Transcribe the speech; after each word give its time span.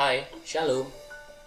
Hai, 0.00 0.24
Shalom. 0.48 0.88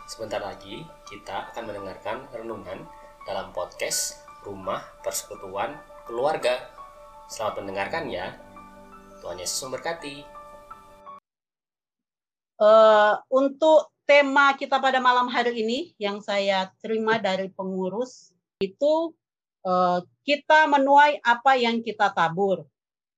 Sebentar 0.06 0.38
lagi 0.38 0.86
kita 1.10 1.50
akan 1.50 1.74
mendengarkan 1.74 2.30
renungan 2.30 2.86
dalam 3.26 3.50
podcast 3.50 4.22
Rumah 4.46 5.02
Persekutuan 5.02 5.74
Keluarga. 6.06 6.62
Selamat 7.26 7.66
mendengarkan 7.66 8.14
ya. 8.14 8.38
Tuhan 9.26 9.42
Yesus 9.42 9.58
memberkati. 9.66 10.22
Uh, 12.62 13.18
untuk 13.34 13.90
tema 14.06 14.54
kita 14.54 14.78
pada 14.78 15.02
malam 15.02 15.34
hari 15.34 15.58
ini 15.66 15.98
yang 15.98 16.22
saya 16.22 16.70
terima 16.78 17.18
dari 17.18 17.50
pengurus 17.50 18.38
itu 18.62 19.18
uh, 19.66 20.06
kita 20.30 20.70
menuai 20.70 21.26
apa 21.26 21.58
yang 21.58 21.82
kita 21.82 22.14
tabur 22.14 22.70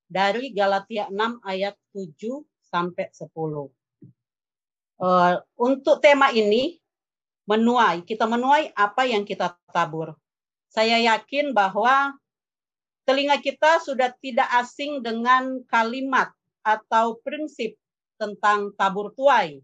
dari 0.08 0.56
Galatia 0.56 1.12
6 1.12 1.44
ayat 1.44 1.76
7 1.92 2.40
sampai 2.72 3.12
10. 3.12 3.84
Uh, 4.96 5.44
untuk 5.60 6.00
tema 6.00 6.32
ini 6.32 6.80
menuai, 7.46 8.02
kita 8.08 8.24
menuai 8.26 8.72
apa 8.74 9.04
yang 9.04 9.28
kita 9.28 9.54
tabur. 9.70 10.16
Saya 10.72 11.00
yakin 11.04 11.52
bahwa 11.52 12.16
telinga 13.04 13.38
kita 13.44 13.84
sudah 13.84 14.12
tidak 14.24 14.50
asing 14.60 15.04
dengan 15.04 15.62
kalimat 15.68 16.32
atau 16.66 17.20
prinsip 17.22 17.78
tentang 18.18 18.74
tabur 18.74 19.14
tuai. 19.14 19.62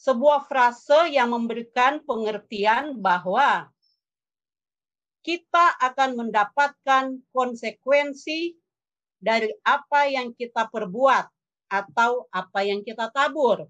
Sebuah 0.00 0.48
frase 0.48 1.12
yang 1.12 1.30
memberikan 1.36 2.00
pengertian 2.02 2.96
bahwa 2.96 3.68
kita 5.20 5.76
akan 5.76 6.16
mendapatkan 6.16 7.20
konsekuensi 7.36 8.56
dari 9.20 9.52
apa 9.60 10.08
yang 10.08 10.32
kita 10.32 10.66
perbuat 10.72 11.28
atau 11.68 12.24
apa 12.32 12.64
yang 12.64 12.80
kita 12.80 13.12
tabur. 13.12 13.68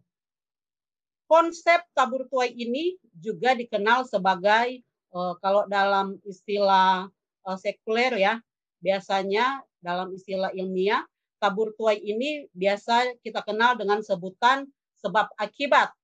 Konsep 1.30 1.86
tabur 1.94 2.26
tuai 2.26 2.50
ini 2.50 2.98
juga 3.14 3.54
dikenal 3.54 4.02
sebagai 4.02 4.82
uh, 5.14 5.38
kalau 5.38 5.62
dalam 5.70 6.18
istilah 6.26 7.06
uh, 7.46 7.54
sekuler 7.54 8.18
ya, 8.18 8.42
biasanya 8.82 9.62
dalam 9.78 10.10
istilah 10.10 10.50
ilmiah 10.50 11.06
tabur 11.38 11.70
tuai 11.78 12.02
ini 12.02 12.50
biasa 12.50 13.16
kita 13.22 13.46
kenal 13.46 13.78
dengan 13.78 14.02
sebutan 14.02 14.66
sebab 14.98 15.30
akibat. 15.38 15.94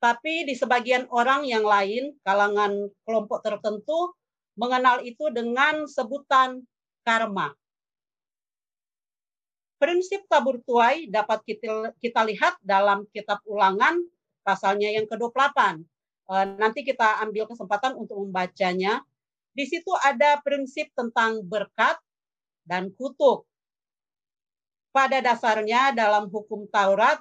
Tapi 0.00 0.48
di 0.48 0.56
sebagian 0.56 1.04
orang 1.12 1.44
yang 1.44 1.62
lain, 1.62 2.16
kalangan 2.24 2.88
kelompok 3.04 3.44
tertentu 3.44 4.16
mengenal 4.56 5.04
itu 5.04 5.28
dengan 5.28 5.84
sebutan 5.84 6.64
karma. 7.04 7.52
Prinsip 9.76 10.24
tabur 10.28 10.60
tuai 10.64 11.12
dapat 11.12 11.44
kita, 11.44 11.92
kita 12.00 12.24
lihat 12.24 12.56
dalam 12.64 13.04
kitab 13.12 13.44
ulangan 13.44 14.00
pasalnya 14.42 14.90
yang 14.92 15.06
ke-28. 15.06 15.84
Eh, 16.30 16.46
nanti 16.58 16.86
kita 16.86 17.18
ambil 17.26 17.50
kesempatan 17.50 17.98
untuk 17.98 18.22
membacanya. 18.22 19.02
Di 19.50 19.66
situ 19.66 19.90
ada 19.98 20.38
prinsip 20.40 20.94
tentang 20.94 21.42
berkat 21.42 21.98
dan 22.62 22.94
kutuk. 22.94 23.44
Pada 24.94 25.18
dasarnya 25.18 25.94
dalam 25.94 26.30
hukum 26.30 26.70
Taurat, 26.70 27.18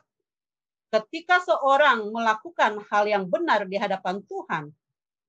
ketika 0.93 1.41
seorang 1.41 2.09
melakukan 2.09 2.81
hal 2.89 3.05
yang 3.05 3.25
benar 3.29 3.65
di 3.65 3.77
hadapan 3.77 4.21
Tuhan, 4.25 4.73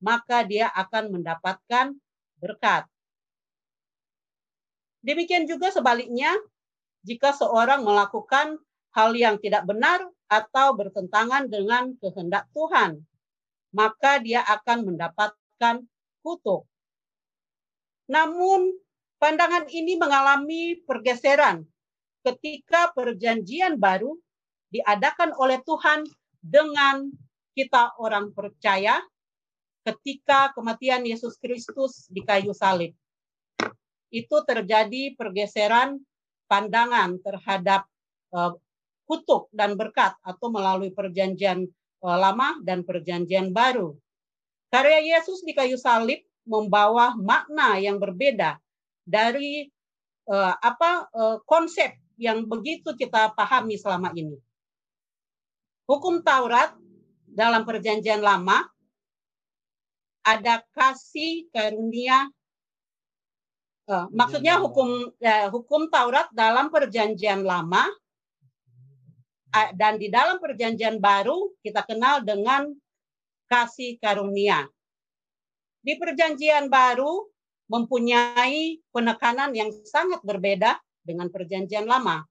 maka 0.01 0.45
dia 0.45 0.73
akan 0.73 1.13
mendapatkan 1.13 1.93
berkat. 2.41 2.89
Demikian 5.01 5.49
juga 5.49 5.73
sebaliknya, 5.73 6.33
jika 7.05 7.33
seorang 7.33 7.81
melakukan 7.81 8.61
hal 8.93 9.17
yang 9.17 9.41
tidak 9.41 9.65
benar 9.65 10.05
atau 10.31 10.79
bertentangan 10.79 11.51
dengan 11.51 11.99
kehendak 11.99 12.47
Tuhan, 12.55 13.03
maka 13.75 14.23
dia 14.23 14.47
akan 14.47 14.95
mendapatkan 14.95 15.83
kutuk. 16.23 16.71
Namun, 18.07 18.71
pandangan 19.19 19.67
ini 19.67 19.99
mengalami 19.99 20.79
pergeseran 20.87 21.67
ketika 22.23 22.95
perjanjian 22.95 23.75
baru 23.75 24.15
diadakan 24.71 25.35
oleh 25.35 25.59
Tuhan 25.67 26.07
dengan 26.39 27.11
kita 27.59 27.99
orang 27.99 28.31
percaya 28.31 29.03
ketika 29.83 30.55
kematian 30.55 31.03
Yesus 31.03 31.35
Kristus 31.43 32.07
di 32.07 32.23
kayu 32.23 32.55
salib. 32.55 32.95
Itu 34.11 34.43
terjadi 34.47 35.15
pergeseran 35.15 35.99
pandangan 36.51 37.19
terhadap 37.23 37.87
kutuk 39.11 39.51
dan 39.51 39.75
berkat 39.75 40.15
atau 40.23 40.55
melalui 40.55 40.95
perjanjian 40.95 41.67
uh, 42.07 42.15
lama 42.15 42.63
dan 42.63 42.87
perjanjian 42.87 43.51
baru. 43.51 43.99
Karya 44.71 45.03
Yesus 45.03 45.43
di 45.43 45.51
kayu 45.51 45.75
salib 45.75 46.23
membawa 46.47 47.19
makna 47.19 47.83
yang 47.83 47.99
berbeda 47.99 48.63
dari 49.03 49.67
uh, 50.31 50.55
apa 50.63 51.11
uh, 51.11 51.37
konsep 51.43 51.99
yang 52.15 52.47
begitu 52.47 52.95
kita 52.95 53.35
pahami 53.35 53.75
selama 53.75 54.15
ini. 54.15 54.39
Hukum 55.91 56.23
Taurat 56.23 56.71
dalam 57.27 57.67
perjanjian 57.67 58.23
lama 58.23 58.63
ada 60.23 60.63
kasih 60.71 61.51
karunia 61.51 62.31
uh, 63.91 64.07
maksudnya 64.15 64.63
hukum 64.63 65.11
uh, 65.11 65.49
hukum 65.51 65.91
Taurat 65.91 66.31
dalam 66.31 66.71
perjanjian 66.71 67.43
lama 67.43 67.89
dan 69.75 69.99
di 69.99 70.09
dalam 70.09 70.39
perjanjian 70.39 71.03
baru 71.03 71.51
kita 71.63 71.83
kenal 71.87 72.23
dengan 72.23 72.71
kasih 73.51 73.99
karunia. 73.99 74.67
Di 75.81 75.99
perjanjian 75.99 76.71
baru 76.71 77.27
mempunyai 77.71 78.83
penekanan 78.95 79.55
yang 79.55 79.71
sangat 79.87 80.23
berbeda 80.23 80.79
dengan 81.03 81.31
perjanjian 81.31 81.87
lama. 81.87 82.23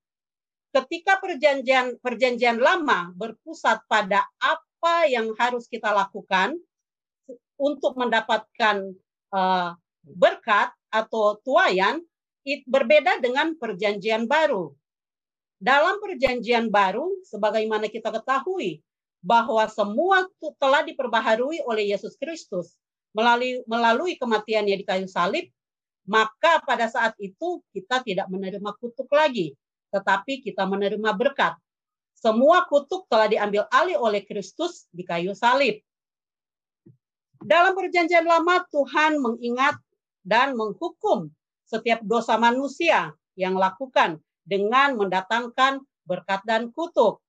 Ketika 0.69 1.17
perjanjian 1.17 1.97
perjanjian 1.97 2.61
lama 2.61 3.09
berpusat 3.17 3.83
pada 3.89 4.23
apa 4.37 5.09
yang 5.09 5.33
harus 5.35 5.65
kita 5.65 5.89
lakukan 5.89 6.53
untuk 7.57 7.97
mendapatkan 7.97 8.95
uh, 9.33 9.73
berkat 10.05 10.69
atau 10.93 11.41
tuayan, 11.43 11.99
it 12.47 12.63
berbeda 12.69 13.19
dengan 13.19 13.57
perjanjian 13.57 14.29
baru. 14.29 14.71
Dalam 15.59 15.99
perjanjian 15.99 16.71
baru, 16.71 17.19
sebagaimana 17.27 17.91
kita 17.91 18.15
ketahui, 18.15 18.79
bahwa 19.19 19.67
semua 19.67 20.23
telah 20.55 20.87
diperbaharui 20.87 21.59
oleh 21.67 21.91
Yesus 21.91 22.15
Kristus 22.15 22.79
melalui, 23.11 23.59
melalui 23.67 24.15
kematiannya 24.15 24.79
di 24.79 24.85
kayu 24.87 25.11
salib, 25.11 25.51
maka 26.07 26.63
pada 26.63 26.87
saat 26.87 27.11
itu 27.19 27.59
kita 27.75 27.99
tidak 28.07 28.31
menerima 28.31 28.71
kutuk 28.79 29.11
lagi, 29.11 29.51
tetapi 29.91 30.39
kita 30.39 30.63
menerima 30.63 31.11
berkat. 31.11 31.59
Semua 32.15 32.63
kutuk 32.63 33.11
telah 33.11 33.27
diambil 33.27 33.67
alih 33.67 33.99
oleh 33.99 34.23
Kristus 34.23 34.87
di 34.95 35.03
kayu 35.03 35.35
salib. 35.35 35.83
Dalam 37.39 37.75
perjanjian 37.75 38.23
lama 38.23 38.63
Tuhan 38.71 39.19
mengingat 39.19 39.75
dan 40.23 40.55
menghukum 40.55 41.31
setiap 41.67 41.99
dosa 42.03 42.35
manusia 42.35 43.11
yang 43.39 43.55
lakukan 43.55 44.19
dengan 44.49 44.97
mendatangkan 44.97 45.85
berkat 46.09 46.41
dan 46.49 46.73
kutuk. 46.73 47.21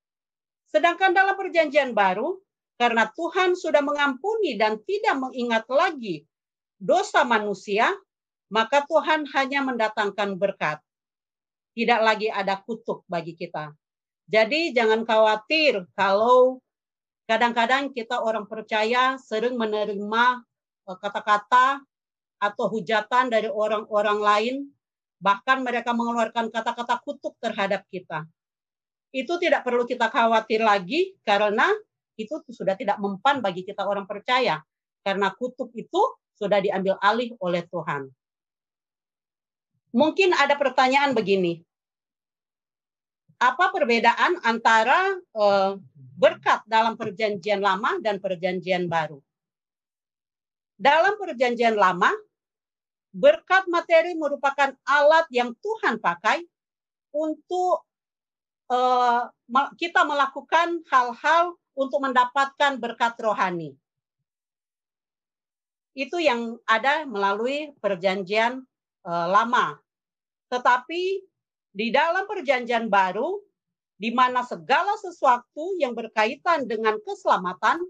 Sedangkan 0.73 1.13
dalam 1.13 1.37
perjanjian 1.37 1.93
baru, 1.93 2.41
karena 2.81 3.13
Tuhan 3.13 3.53
sudah 3.61 3.85
mengampuni 3.85 4.57
dan 4.57 4.81
tidak 4.89 5.21
mengingat 5.21 5.69
lagi 5.69 6.25
dosa 6.81 7.29
manusia, 7.29 7.93
maka 8.49 8.89
Tuhan 8.89 9.29
hanya 9.37 9.61
mendatangkan 9.61 10.41
berkat. 10.41 10.81
Tidak 11.77 12.01
lagi 12.01 12.33
ada 12.33 12.57
kutuk 12.57 13.05
bagi 13.05 13.37
kita. 13.37 13.77
Jadi 14.31 14.73
jangan 14.73 15.05
khawatir 15.05 15.85
kalau 15.93 16.59
kadang-kadang 17.29 17.93
kita 17.93 18.19
orang 18.19 18.49
percaya 18.49 19.21
sering 19.21 19.61
menerima 19.61 20.25
eh, 20.89 20.99
kata-kata 20.99 21.85
atau 22.41 22.67
hujatan 22.73 23.29
dari 23.29 23.53
orang-orang 23.53 24.19
lain 24.19 24.57
Bahkan 25.21 25.61
mereka 25.61 25.93
mengeluarkan 25.93 26.49
kata-kata 26.49 26.97
kutuk 27.05 27.37
terhadap 27.39 27.85
kita. 27.93 28.25
Itu 29.13 29.37
tidak 29.37 29.63
perlu 29.63 29.85
kita 29.85 30.09
khawatir 30.09 30.65
lagi 30.65 31.13
karena 31.23 31.69
itu 32.17 32.41
sudah 32.49 32.73
tidak 32.75 32.97
mempan 32.97 33.45
bagi 33.45 33.63
kita 33.63 33.85
orang 33.85 34.09
percaya. 34.09 34.65
Karena 35.05 35.33
kutuk 35.37 35.73
itu 35.77 36.01
sudah 36.41 36.61
diambil 36.61 36.97
alih 37.05 37.37
oleh 37.41 37.65
Tuhan. 37.69 38.09
Mungkin 39.93 40.33
ada 40.33 40.57
pertanyaan 40.57 41.13
begini. 41.13 41.61
Apa 43.41 43.73
perbedaan 43.73 44.41
antara 44.45 45.17
uh, 45.33 45.77
berkat 45.97 46.61
dalam 46.69 46.97
perjanjian 46.97 47.61
lama 47.61 47.97
dan 48.01 48.21
perjanjian 48.21 48.89
baru? 48.89 49.21
Dalam 50.81 51.17
perjanjian 51.17 51.77
lama, 51.77 52.13
Berkat 53.11 53.67
materi 53.67 54.15
merupakan 54.15 54.71
alat 54.87 55.27
yang 55.35 55.51
Tuhan 55.59 55.99
pakai 55.99 56.47
untuk 57.11 57.83
uh, 58.71 59.27
kita 59.75 60.07
melakukan 60.07 60.87
hal-hal 60.87 61.59
untuk 61.75 61.99
mendapatkan 62.07 62.79
berkat 62.79 63.19
rohani. 63.19 63.75
Itu 65.91 66.23
yang 66.23 66.63
ada 66.71 67.03
melalui 67.03 67.75
perjanjian 67.83 68.63
uh, 69.03 69.27
lama. 69.27 69.75
Tetapi 70.47 71.03
di 71.75 71.89
dalam 71.91 72.27
perjanjian 72.31 72.87
baru, 72.87 73.43
di 74.01 74.15
mana 74.15 74.41
segala 74.47 74.97
sesuatu 74.97 75.77
yang 75.77 75.93
berkaitan 75.93 76.65
dengan 76.65 76.97
keselamatan 77.05 77.83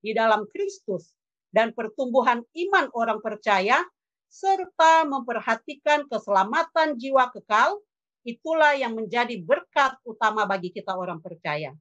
di 0.00 0.16
dalam 0.16 0.48
Kristus 0.48 1.12
dan 1.52 1.74
pertumbuhan 1.74 2.40
iman 2.40 2.86
orang 2.94 3.20
percaya, 3.20 3.82
serta 4.28 5.08
memperhatikan 5.08 6.04
keselamatan 6.06 7.00
jiwa 7.00 7.32
kekal, 7.32 7.80
itulah 8.22 8.76
yang 8.76 8.92
menjadi 8.92 9.40
berkat 9.40 9.96
utama 10.04 10.44
bagi 10.44 10.68
kita 10.68 10.92
orang 10.92 11.18
percaya. 11.18 11.72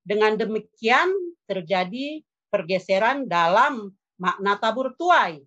Dengan 0.00 0.38
demikian 0.38 1.10
terjadi 1.44 2.22
pergeseran 2.48 3.26
dalam 3.28 3.92
makna 4.16 4.56
tabur 4.56 4.94
tuai. 4.94 5.42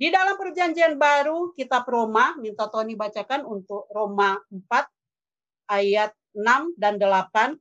Di 0.00 0.08
dalam 0.08 0.36
perjanjian 0.40 0.96
baru 0.96 1.52
kitab 1.52 1.84
Roma, 1.84 2.32
minta 2.40 2.66
Tony 2.72 2.96
bacakan 2.96 3.44
untuk 3.44 3.84
Roma 3.92 4.40
4 4.48 5.76
ayat 5.76 6.16
6 6.32 6.80
dan 6.80 6.96
8 6.96 7.52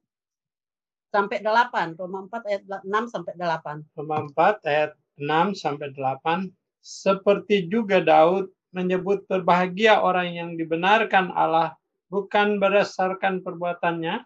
sampai 1.11 1.43
8. 1.43 1.99
Roma 1.99 2.23
4 2.31 2.47
ayat 2.47 2.63
6 2.63 3.11
sampai 3.11 3.33
8. 3.35 3.83
Roma 3.97 4.15
4 4.31 4.71
ayat 4.71 4.91
6 5.19 5.51
sampai 5.59 5.87
8. 5.91 6.47
Seperti 6.79 7.67
juga 7.67 7.99
Daud 7.99 8.49
menyebut 8.71 9.25
berbahagia 9.27 9.99
orang 9.99 10.33
yang 10.33 10.49
dibenarkan 10.55 11.33
Allah 11.35 11.75
bukan 12.07 12.57
berdasarkan 12.57 13.45
perbuatannya. 13.45 14.25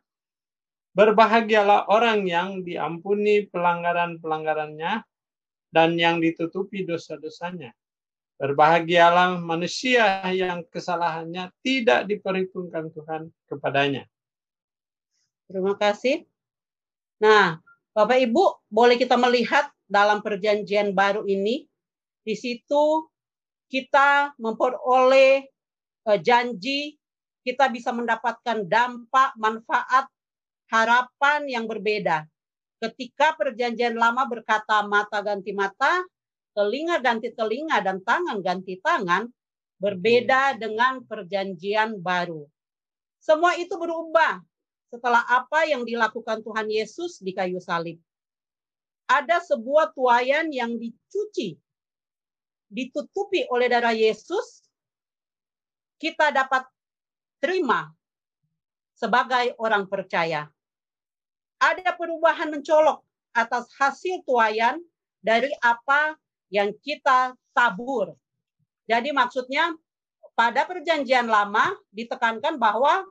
Berbahagialah 0.94 1.90
orang 1.90 2.30
yang 2.30 2.62
diampuni 2.62 3.50
pelanggaran-pelanggarannya 3.50 5.02
dan 5.74 5.90
yang 5.98 6.22
ditutupi 6.22 6.86
dosa-dosanya. 6.86 7.74
Berbahagialah 8.38 9.42
manusia 9.42 10.22
yang 10.30 10.62
kesalahannya 10.70 11.50
tidak 11.66 12.06
diperhitungkan 12.06 12.94
Tuhan 12.94 13.34
kepadanya. 13.50 14.06
Terima 15.50 15.74
kasih. 15.74 16.30
Nah, 17.18 17.58
Bapak 17.94 18.20
Ibu, 18.30 18.70
boleh 18.70 18.98
kita 18.98 19.18
melihat 19.18 19.70
dalam 19.86 20.22
perjanjian 20.22 20.94
baru 20.94 21.26
ini, 21.26 21.70
di 22.24 22.36
situ 22.40 23.08
kita 23.68 24.36
memperoleh 24.40 25.44
uh, 26.08 26.20
janji, 26.20 26.96
kita 27.44 27.68
bisa 27.68 27.92
mendapatkan 27.92 28.64
dampak, 28.64 29.36
manfaat, 29.36 30.08
harapan 30.72 31.46
yang 31.52 31.66
berbeda. 31.68 32.24
Ketika 32.80 33.36
perjanjian 33.36 33.96
lama 33.96 34.28
berkata 34.28 34.84
mata 34.88 35.20
ganti 35.20 35.52
mata, 35.52 36.04
telinga 36.56 37.00
ganti 37.00 37.32
telinga, 37.32 37.80
dan 37.84 38.00
tangan 38.04 38.40
ganti 38.40 38.80
tangan, 38.80 39.28
berbeda 39.80 40.56
dengan 40.56 41.04
perjanjian 41.04 42.00
baru. 42.00 42.48
Semua 43.20 43.56
itu 43.60 43.76
berubah 43.76 44.40
setelah 44.92 45.24
apa 45.28 45.68
yang 45.68 45.84
dilakukan 45.84 46.44
Tuhan 46.44 46.68
Yesus 46.72 47.20
di 47.20 47.32
kayu 47.36 47.60
salib. 47.60 48.00
Ada 49.08 49.44
sebuah 49.44 49.92
tuayan 49.92 50.52
yang 50.52 50.80
dicuci 50.80 51.60
ditutupi 52.74 53.46
oleh 53.54 53.70
darah 53.70 53.94
Yesus, 53.94 54.66
kita 56.02 56.34
dapat 56.34 56.66
terima 57.38 57.94
sebagai 58.98 59.54
orang 59.62 59.86
percaya. 59.86 60.50
Ada 61.62 61.96
perubahan 61.96 62.50
mencolok 62.50 63.06
atas 63.32 63.70
hasil 63.78 64.26
tuayan 64.26 64.82
dari 65.22 65.54
apa 65.62 66.18
yang 66.52 66.74
kita 66.82 67.38
tabur. 67.56 68.18
Jadi 68.90 69.16
maksudnya 69.16 69.72
pada 70.34 70.66
perjanjian 70.68 71.30
lama 71.30 71.72
ditekankan 71.94 72.60
bahwa 72.60 73.06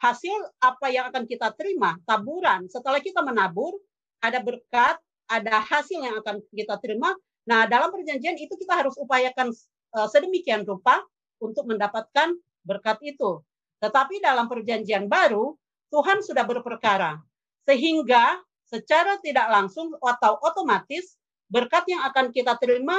hasil 0.00 0.32
apa 0.64 0.86
yang 0.88 1.12
akan 1.12 1.28
kita 1.28 1.52
terima, 1.58 2.00
taburan, 2.08 2.64
setelah 2.72 3.04
kita 3.04 3.20
menabur, 3.20 3.76
ada 4.24 4.40
berkat, 4.40 4.96
ada 5.28 5.60
hasil 5.60 6.00
yang 6.00 6.16
akan 6.24 6.40
kita 6.56 6.80
terima, 6.80 7.12
Nah, 7.50 7.66
dalam 7.66 7.90
perjanjian 7.90 8.38
itu 8.38 8.54
kita 8.54 8.78
harus 8.78 8.94
upayakan 8.94 9.50
uh, 9.98 10.06
sedemikian 10.06 10.62
rupa 10.62 11.02
untuk 11.42 11.66
mendapatkan 11.66 12.38
berkat 12.62 13.02
itu. 13.02 13.42
Tetapi 13.82 14.22
dalam 14.22 14.46
perjanjian 14.46 15.10
baru, 15.10 15.58
Tuhan 15.90 16.22
sudah 16.22 16.46
berperkara. 16.46 17.18
Sehingga 17.66 18.38
secara 18.70 19.18
tidak 19.18 19.50
langsung 19.50 19.90
atau 19.98 20.38
otomatis 20.46 21.18
berkat 21.50 21.90
yang 21.90 22.06
akan 22.06 22.30
kita 22.30 22.54
terima 22.62 22.94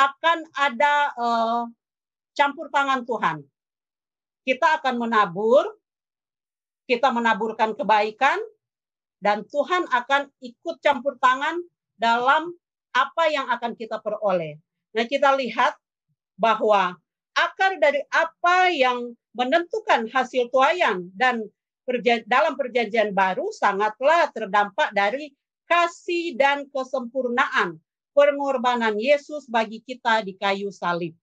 akan 0.00 0.48
ada 0.56 1.12
uh, 1.20 1.62
campur 2.32 2.72
tangan 2.72 3.04
Tuhan. 3.04 3.44
Kita 4.48 4.80
akan 4.80 4.96
menabur, 4.96 5.68
kita 6.88 7.12
menaburkan 7.12 7.76
kebaikan, 7.76 8.40
dan 9.20 9.44
Tuhan 9.44 9.84
akan 9.92 10.32
ikut 10.40 10.80
campur 10.80 11.20
tangan 11.20 11.60
dalam 12.00 12.56
apa 12.92 13.28
yang 13.32 13.48
akan 13.48 13.72
kita 13.74 13.98
peroleh. 14.00 14.60
Nah, 14.92 15.04
kita 15.08 15.32
lihat 15.36 15.76
bahwa 16.36 16.96
akar 17.32 17.80
dari 17.80 18.04
apa 18.12 18.68
yang 18.68 19.16
menentukan 19.32 20.08
hasil 20.12 20.52
tuayan 20.52 21.08
dan 21.16 21.48
dalam 22.28 22.54
perjanjian 22.54 23.16
baru 23.16 23.48
sangatlah 23.50 24.28
terdampak 24.30 24.92
dari 24.92 25.32
kasih 25.66 26.36
dan 26.36 26.68
kesempurnaan 26.68 27.80
pengorbanan 28.12 29.00
Yesus 29.00 29.48
bagi 29.48 29.80
kita 29.80 30.20
di 30.20 30.36
kayu 30.36 30.68
salib. 30.68 31.16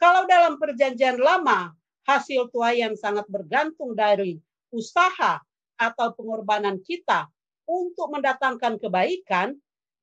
Kalau 0.00 0.24
dalam 0.24 0.56
perjanjian 0.56 1.20
lama 1.20 1.76
hasil 2.08 2.48
tuayan 2.48 2.96
sangat 2.96 3.28
bergantung 3.28 3.92
dari 3.92 4.40
usaha 4.72 5.42
atau 5.76 6.08
pengorbanan 6.16 6.80
kita 6.80 7.28
untuk 7.68 8.08
mendatangkan 8.16 8.80
kebaikan, 8.80 9.52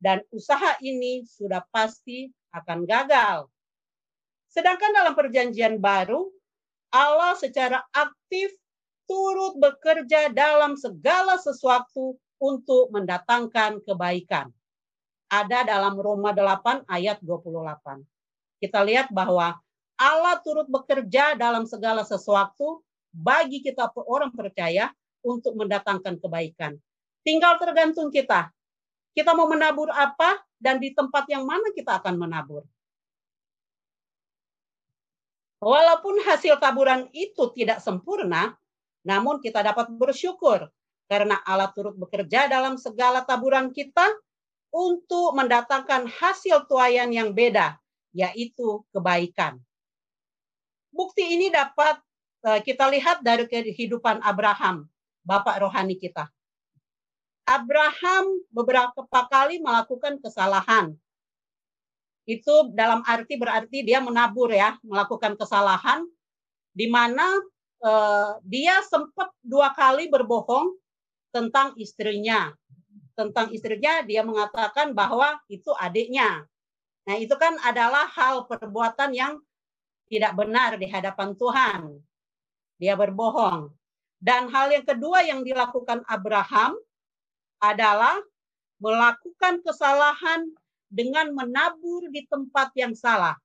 dan 0.05 0.21
usaha 0.29 0.77
ini 0.85 1.25
sudah 1.25 1.65
pasti 1.73 2.29
akan 2.53 2.85
gagal. 2.85 3.49
Sedangkan 4.53 4.93
dalam 4.93 5.17
perjanjian 5.17 5.81
baru, 5.81 6.29
Allah 6.93 7.33
secara 7.41 7.81
aktif 7.89 8.53
turut 9.09 9.57
bekerja 9.57 10.29
dalam 10.29 10.77
segala 10.77 11.41
sesuatu 11.41 12.21
untuk 12.37 12.93
mendatangkan 12.93 13.81
kebaikan. 13.81 14.53
Ada 15.25 15.65
dalam 15.65 15.97
Roma 15.97 16.29
8 16.37 16.85
ayat 16.85 17.17
28. 17.25 18.05
Kita 18.61 18.85
lihat 18.85 19.09
bahwa 19.09 19.57
Allah 19.97 20.37
turut 20.45 20.69
bekerja 20.69 21.33
dalam 21.33 21.65
segala 21.65 22.05
sesuatu 22.05 22.85
bagi 23.09 23.65
kita 23.65 23.89
orang 24.05 24.29
percaya 24.37 24.93
untuk 25.25 25.57
mendatangkan 25.57 26.21
kebaikan. 26.21 26.77
Tinggal 27.25 27.57
tergantung 27.57 28.13
kita 28.13 28.53
kita 29.15 29.31
mau 29.31 29.47
menabur 29.47 29.87
apa 29.95 30.43
dan 30.59 30.77
di 30.83 30.91
tempat 30.91 31.23
yang 31.31 31.47
mana 31.47 31.71
kita 31.71 32.03
akan 32.03 32.19
menabur. 32.19 32.67
Walaupun 35.63 36.21
hasil 36.27 36.59
taburan 36.59 37.07
itu 37.15 37.47
tidak 37.55 37.79
sempurna, 37.79 38.53
namun 39.07 39.39
kita 39.39 39.63
dapat 39.63 39.87
bersyukur 39.95 40.67
karena 41.07 41.39
Allah 41.47 41.71
turut 41.71 41.95
bekerja 41.95 42.51
dalam 42.51 42.75
segala 42.75 43.23
taburan 43.23 43.71
kita 43.71 44.03
untuk 44.75 45.31
mendatangkan 45.31 46.11
hasil 46.11 46.67
tuayan 46.67 47.07
yang 47.15 47.31
beda, 47.31 47.79
yaitu 48.11 48.83
kebaikan. 48.91 49.55
Bukti 50.91 51.39
ini 51.39 51.47
dapat 51.47 52.03
eh, 52.43 52.59
kita 52.59 52.91
lihat 52.91 53.23
dari 53.23 53.47
kehidupan 53.47 54.19
Abraham, 54.19 54.91
bapak 55.23 55.63
rohani 55.63 55.95
kita. 55.95 56.34
Abraham 57.45 58.41
beberapa 58.49 59.05
kali 59.29 59.61
melakukan 59.61 60.17
kesalahan. 60.17 60.97
Itu 62.25 62.73
dalam 62.73 63.05
arti 63.05 63.37
berarti 63.37 63.85
dia 63.85 64.01
menabur 64.01 64.49
ya, 64.49 64.81
melakukan 64.81 65.37
kesalahan 65.37 66.01
di 66.73 66.89
mana 66.89 67.37
eh, 67.85 68.31
dia 68.41 68.81
sempat 68.81 69.29
dua 69.45 69.71
kali 69.77 70.09
berbohong 70.09 70.73
tentang 71.29 71.77
istrinya. 71.77 72.49
Tentang 73.13 73.53
istrinya 73.53 74.01
dia 74.01 74.25
mengatakan 74.25 74.91
bahwa 74.97 75.37
itu 75.47 75.69
adiknya. 75.77 76.43
Nah, 77.05 77.15
itu 77.21 77.37
kan 77.37 77.61
adalah 77.61 78.09
hal 78.09 78.49
perbuatan 78.49 79.13
yang 79.13 79.37
tidak 80.09 80.33
benar 80.33 80.81
di 80.81 80.89
hadapan 80.89 81.37
Tuhan. 81.37 81.81
Dia 82.81 82.97
berbohong. 82.97 83.69
Dan 84.17 84.49
hal 84.49 84.73
yang 84.73 84.81
kedua 84.81 85.21
yang 85.21 85.45
dilakukan 85.45 86.01
Abraham 86.09 86.73
adalah 87.59 88.19
melakukan 88.79 89.63
kesalahan 89.63 90.45
dengan 90.91 91.31
menabur 91.33 92.07
di 92.11 92.23
tempat 92.27 92.71
yang 92.77 92.93
salah 92.93 93.35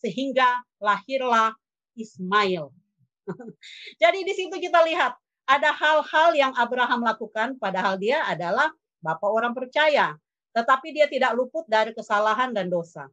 sehingga 0.00 0.64
lahirlah 0.80 1.54
Ismail. 1.94 2.72
Jadi 4.02 4.20
di 4.24 4.32
situ 4.32 4.56
kita 4.56 4.80
lihat 4.84 5.14
ada 5.44 5.70
hal-hal 5.74 6.30
yang 6.32 6.52
Abraham 6.56 7.04
lakukan 7.04 7.58
padahal 7.60 8.00
dia 8.00 8.24
adalah 8.24 8.72
bapak 9.04 9.30
orang 9.30 9.52
percaya. 9.52 10.16
Tetapi 10.50 10.90
dia 10.90 11.06
tidak 11.06 11.36
luput 11.38 11.62
dari 11.70 11.94
kesalahan 11.94 12.50
dan 12.50 12.66
dosa. 12.66 13.06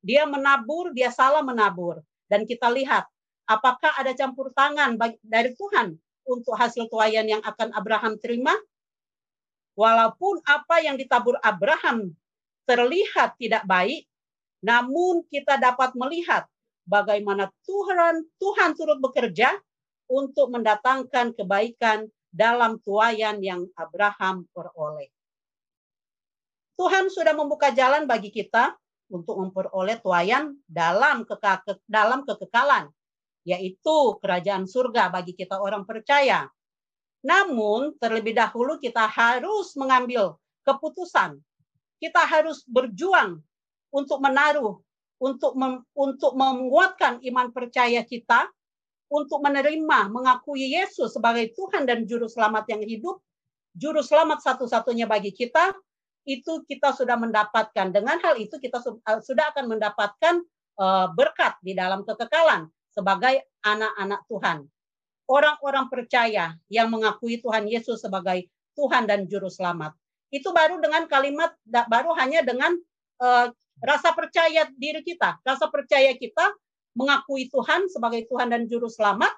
Dia 0.00 0.24
menabur, 0.24 0.94
dia 0.96 1.12
salah 1.12 1.44
menabur. 1.44 2.00
Dan 2.28 2.48
kita 2.48 2.72
lihat 2.72 3.04
apakah 3.44 3.92
ada 3.96 4.12
campur 4.16 4.52
tangan 4.56 4.96
dari 5.20 5.52
Tuhan 5.52 5.96
untuk 6.28 6.56
hasil 6.56 6.88
tuayan 6.88 7.28
yang 7.28 7.42
akan 7.44 7.72
Abraham 7.76 8.16
terima? 8.20 8.56
Walaupun 9.78 10.42
apa 10.42 10.82
yang 10.82 10.98
ditabur 10.98 11.38
Abraham 11.38 12.10
terlihat 12.66 13.38
tidak 13.38 13.62
baik, 13.62 14.10
namun 14.58 15.22
kita 15.30 15.54
dapat 15.54 15.94
melihat 15.94 16.50
bagaimana 16.82 17.46
Tuhan 17.62 18.26
Tuhan 18.42 18.74
turut 18.74 18.98
bekerja 18.98 19.54
untuk 20.10 20.50
mendatangkan 20.50 21.30
kebaikan 21.38 22.10
dalam 22.34 22.82
tuayan 22.82 23.38
yang 23.38 23.70
Abraham 23.78 24.50
peroleh. 24.50 25.14
Tuhan 26.74 27.06
sudah 27.06 27.38
membuka 27.38 27.70
jalan 27.70 28.10
bagi 28.10 28.34
kita 28.34 28.74
untuk 29.14 29.38
memperoleh 29.38 30.02
tuayan 30.02 30.58
dalam 30.66 31.22
dalam 31.86 32.26
kekekalan, 32.26 32.90
yaitu 33.46 34.18
kerajaan 34.18 34.66
surga 34.66 35.06
bagi 35.14 35.38
kita 35.38 35.54
orang 35.54 35.86
percaya. 35.86 36.50
Namun 37.22 37.98
terlebih 37.98 38.36
dahulu 38.36 38.78
kita 38.78 39.06
harus 39.10 39.74
mengambil 39.74 40.38
keputusan. 40.62 41.38
Kita 41.98 42.22
harus 42.22 42.62
berjuang 42.68 43.42
untuk 43.90 44.22
menaruh, 44.22 44.78
untuk 45.18 45.58
mem, 45.58 45.82
untuk 45.98 46.38
menguatkan 46.38 47.18
iman 47.26 47.50
percaya 47.50 48.06
kita 48.06 48.46
untuk 49.08 49.40
menerima, 49.40 50.12
mengakui 50.12 50.68
Yesus 50.68 51.16
sebagai 51.16 51.50
Tuhan 51.56 51.88
dan 51.88 52.04
Juru 52.04 52.28
Selamat 52.28 52.68
yang 52.68 52.84
hidup, 52.84 53.24
Juru 53.72 54.04
Selamat 54.04 54.44
satu-satunya 54.44 55.08
bagi 55.08 55.32
kita, 55.32 55.72
itu 56.28 56.60
kita 56.68 56.92
sudah 56.92 57.16
mendapatkan. 57.16 57.88
Dengan 57.88 58.20
hal 58.20 58.36
itu 58.36 58.60
kita 58.60 58.84
eh, 58.84 59.20
sudah 59.24 59.48
akan 59.56 59.64
mendapatkan 59.64 60.34
eh, 60.76 61.06
berkat 61.16 61.56
di 61.64 61.72
dalam 61.72 62.04
kekekalan 62.04 62.68
sebagai 62.92 63.48
anak-anak 63.64 64.20
Tuhan. 64.28 64.58
Orang-orang 65.28 65.92
percaya 65.92 66.56
yang 66.72 66.88
mengakui 66.88 67.36
Tuhan 67.44 67.68
Yesus 67.68 68.00
sebagai 68.00 68.48
Tuhan 68.72 69.04
dan 69.04 69.28
Juru 69.28 69.52
Selamat. 69.52 69.92
Itu 70.32 70.56
baru 70.56 70.80
dengan 70.80 71.04
kalimat, 71.04 71.52
baru 71.68 72.16
hanya 72.16 72.40
dengan 72.40 72.72
uh, 73.20 73.52
rasa 73.84 74.16
percaya 74.16 74.64
diri 74.72 75.04
kita. 75.04 75.36
Rasa 75.44 75.68
percaya 75.68 76.16
kita 76.16 76.56
mengakui 76.96 77.52
Tuhan 77.52 77.92
sebagai 77.92 78.24
Tuhan 78.26 78.48
dan 78.50 78.64
Juru 78.66 78.88
Selamat, 78.88 79.30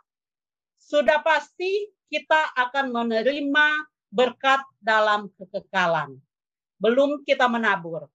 sudah 0.78 1.20
pasti 1.20 1.90
kita 2.06 2.54
akan 2.56 2.90
menerima 2.94 3.66
berkat 4.10 4.62
dalam 4.82 5.30
kekekalan. 5.38 6.18
Belum 6.80 7.20
kita 7.22 7.46
menabur, 7.46 8.08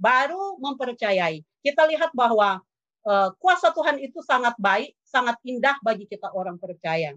baru 0.00 0.56
mempercayai. 0.58 1.44
Kita 1.60 1.84
lihat 1.84 2.10
bahwa 2.16 2.64
kuasa 3.38 3.70
Tuhan 3.70 4.02
itu 4.02 4.18
sangat 4.18 4.58
baik, 4.58 4.98
sangat 5.06 5.38
indah 5.46 5.78
bagi 5.78 6.10
kita 6.10 6.34
orang 6.34 6.58
percaya. 6.58 7.14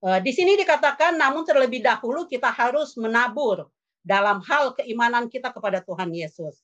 Uh, 0.00 0.22
di 0.22 0.32
sini 0.32 0.56
dikatakan, 0.56 1.18
namun 1.18 1.44
terlebih 1.44 1.82
dahulu 1.82 2.24
kita 2.24 2.48
harus 2.48 2.96
menabur 2.96 3.68
dalam 4.00 4.40
hal 4.46 4.72
keimanan 4.78 5.28
kita 5.28 5.52
kepada 5.52 5.84
Tuhan 5.84 6.14
Yesus. 6.14 6.62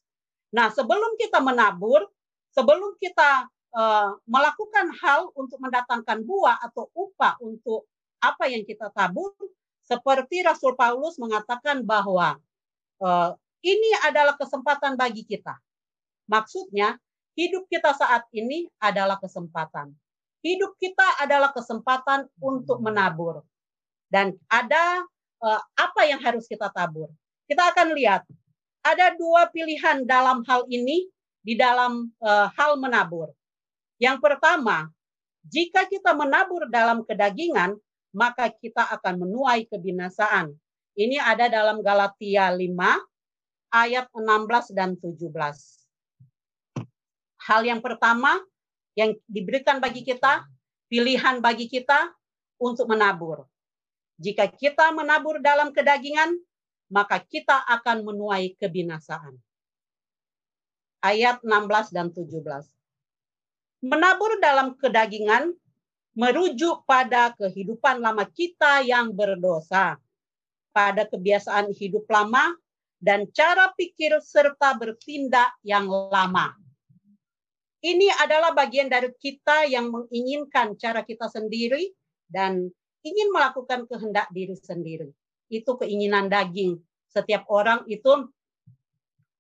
Nah, 0.55 0.73
sebelum 0.73 1.19
kita 1.21 1.43
menabur, 1.45 2.07
sebelum 2.55 2.97
kita 2.97 3.51
uh, 3.77 4.17
melakukan 4.25 4.89
hal 5.03 5.29
untuk 5.37 5.61
mendatangkan 5.61 6.25
buah 6.25 6.65
atau 6.65 6.89
upah 6.97 7.37
untuk 7.45 7.85
apa 8.25 8.49
yang 8.49 8.65
kita 8.65 8.89
tabur, 8.95 9.37
seperti 9.85 10.41
Rasul 10.41 10.73
Paulus 10.75 11.21
mengatakan 11.21 11.85
bahwa 11.87 12.41
ini 13.61 13.91
adalah 14.09 14.35
kesempatan 14.41 14.97
bagi 14.97 15.23
kita. 15.23 15.53
Maksudnya, 16.27 16.97
hidup 17.37 17.69
kita 17.69 17.93
saat 17.93 18.25
ini 18.33 18.67
adalah 18.81 19.21
kesempatan. 19.21 19.93
Hidup 20.41 20.75
kita 20.81 21.21
adalah 21.21 21.53
kesempatan 21.53 22.27
untuk 22.41 22.81
menabur. 22.81 23.45
Dan 24.09 24.35
ada 24.49 25.05
uh, 25.45 25.61
apa 25.77 26.03
yang 26.09 26.19
harus 26.25 26.49
kita 26.49 26.73
tabur? 26.73 27.13
Kita 27.47 27.71
akan 27.71 27.95
lihat 27.95 28.25
ada 28.83 29.13
dua 29.15 29.51
pilihan 29.53 30.07
dalam 30.09 30.43
hal 30.49 30.65
ini 30.73 31.07
di 31.45 31.55
dalam 31.55 32.11
uh, 32.25 32.49
hal 32.57 32.81
menabur. 32.81 33.31
Yang 34.01 34.19
pertama, 34.23 34.91
jika 35.47 35.87
kita 35.87 36.15
menabur 36.15 36.67
dalam 36.71 37.07
kedagingan, 37.07 37.79
maka 38.11 38.51
kita 38.51 38.83
akan 38.97 39.27
menuai 39.27 39.69
kebinasaan. 39.69 40.55
Ini 40.97 41.21
ada 41.21 41.53
dalam 41.53 41.85
Galatia 41.85 42.49
5 42.49 42.73
ayat 43.69 44.09
16 44.11 44.73
dan 44.73 44.97
17. 44.97 45.86
Hal 47.47 47.63
yang 47.63 47.79
pertama 47.79 48.43
yang 48.99 49.15
diberikan 49.31 49.79
bagi 49.79 50.03
kita, 50.03 50.43
pilihan 50.91 51.39
bagi 51.39 51.71
kita 51.71 52.11
untuk 52.59 52.91
menabur. 52.91 53.47
Jika 54.19 54.51
kita 54.51 54.91
menabur 54.91 55.39
dalam 55.39 55.71
kedagingan, 55.71 56.35
maka 56.91 57.23
kita 57.23 57.63
akan 57.71 58.03
menuai 58.03 58.59
kebinasaan. 58.59 59.39
Ayat 61.07 61.39
16 61.47 61.95
dan 61.95 62.11
17. 62.11 62.35
Menabur 63.87 64.43
dalam 64.43 64.75
kedagingan 64.75 65.55
merujuk 66.19 66.83
pada 66.83 67.31
kehidupan 67.39 68.03
lama 68.03 68.27
kita 68.27 68.83
yang 68.83 69.15
berdosa, 69.15 70.01
pada 70.75 71.07
kebiasaan 71.07 71.71
hidup 71.71 72.09
lama 72.11 72.59
dan 72.99 73.31
cara 73.31 73.71
pikir 73.77 74.19
serta 74.25 74.75
bertindak 74.75 75.55
yang 75.63 75.87
lama. 75.87 76.66
Ini 77.87 78.11
adalah 78.19 78.51
bagian 78.51 78.91
dari 78.91 79.15
kita 79.15 79.71
yang 79.71 79.95
menginginkan 79.95 80.75
cara 80.75 81.07
kita 81.07 81.31
sendiri 81.31 81.95
dan 82.27 82.67
ingin 83.07 83.29
melakukan 83.31 83.87
kehendak 83.87 84.27
diri 84.35 84.59
sendiri 84.59 85.15
itu 85.47 85.71
keinginan 85.79 86.27
daging. 86.27 86.83
Setiap 87.07 87.47
orang 87.47 87.87
itu 87.87 88.27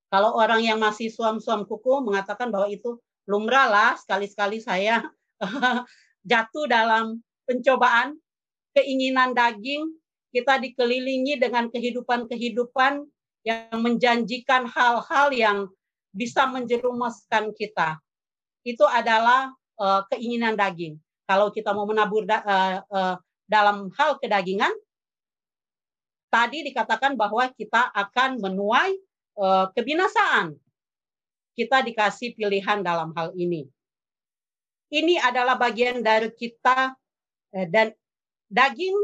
kalau 0.07 0.39
orang 0.39 0.63
yang 0.63 0.79
masih 0.79 1.11
suam-suam 1.11 1.67
kuku 1.67 2.07
mengatakan 2.07 2.55
bahwa 2.55 2.71
itu 2.71 3.03
lumrah 3.27 3.67
lah 3.67 3.91
sekali-sekali 3.99 4.63
saya 4.63 5.03
jatuh 6.31 6.71
dalam 6.71 7.19
pencobaan 7.51 8.15
keinginan 8.79 9.35
daging 9.35 9.91
kita 10.31 10.63
dikelilingi 10.63 11.43
dengan 11.43 11.67
kehidupan-kehidupan 11.67 13.03
yang 13.43 13.79
menjanjikan 13.83 14.71
hal-hal 14.71 15.35
yang 15.35 15.59
bisa 16.15 16.47
menjerumuskan 16.47 17.51
kita. 17.59 17.99
Itu 18.67 18.83
adalah 18.83 19.55
uh, 19.79 20.03
keinginan 20.11 20.59
daging. 20.59 20.99
Kalau 21.23 21.55
kita 21.55 21.71
mau 21.71 21.87
menabur 21.87 22.27
da, 22.27 22.43
uh, 22.43 22.77
uh, 22.91 23.15
dalam 23.47 23.95
hal 23.95 24.19
kedagingan, 24.19 24.75
tadi 26.27 26.67
dikatakan 26.67 27.15
bahwa 27.15 27.47
kita 27.55 27.95
akan 27.95 28.43
menuai 28.43 28.99
uh, 29.39 29.71
kebinasaan. 29.71 30.59
Kita 31.55 31.81
dikasih 31.87 32.35
pilihan 32.35 32.83
dalam 32.83 33.15
hal 33.15 33.31
ini. 33.39 33.71
Ini 34.91 35.23
adalah 35.23 35.55
bagian 35.55 36.03
dari 36.03 36.35
kita 36.35 36.91
uh, 37.55 37.67
dan 37.71 37.95
daging 38.51 38.95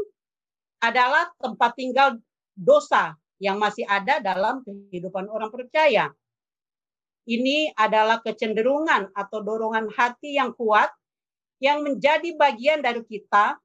adalah 0.83 1.31
tempat 1.39 1.71
tinggal 1.79 2.19
dosa 2.51 3.15
yang 3.39 3.55
masih 3.59 3.87
ada 3.87 4.19
dalam 4.19 4.59
kehidupan 4.63 5.31
orang 5.31 5.51
percaya. 5.51 6.11
Ini 7.23 7.71
adalah 7.79 8.19
kecenderungan 8.19 9.15
atau 9.15 9.39
dorongan 9.39 9.87
hati 9.95 10.35
yang 10.35 10.51
kuat 10.51 10.91
yang 11.63 11.79
menjadi 11.79 12.35
bagian 12.35 12.83
dari 12.83 12.99
kita 13.07 13.55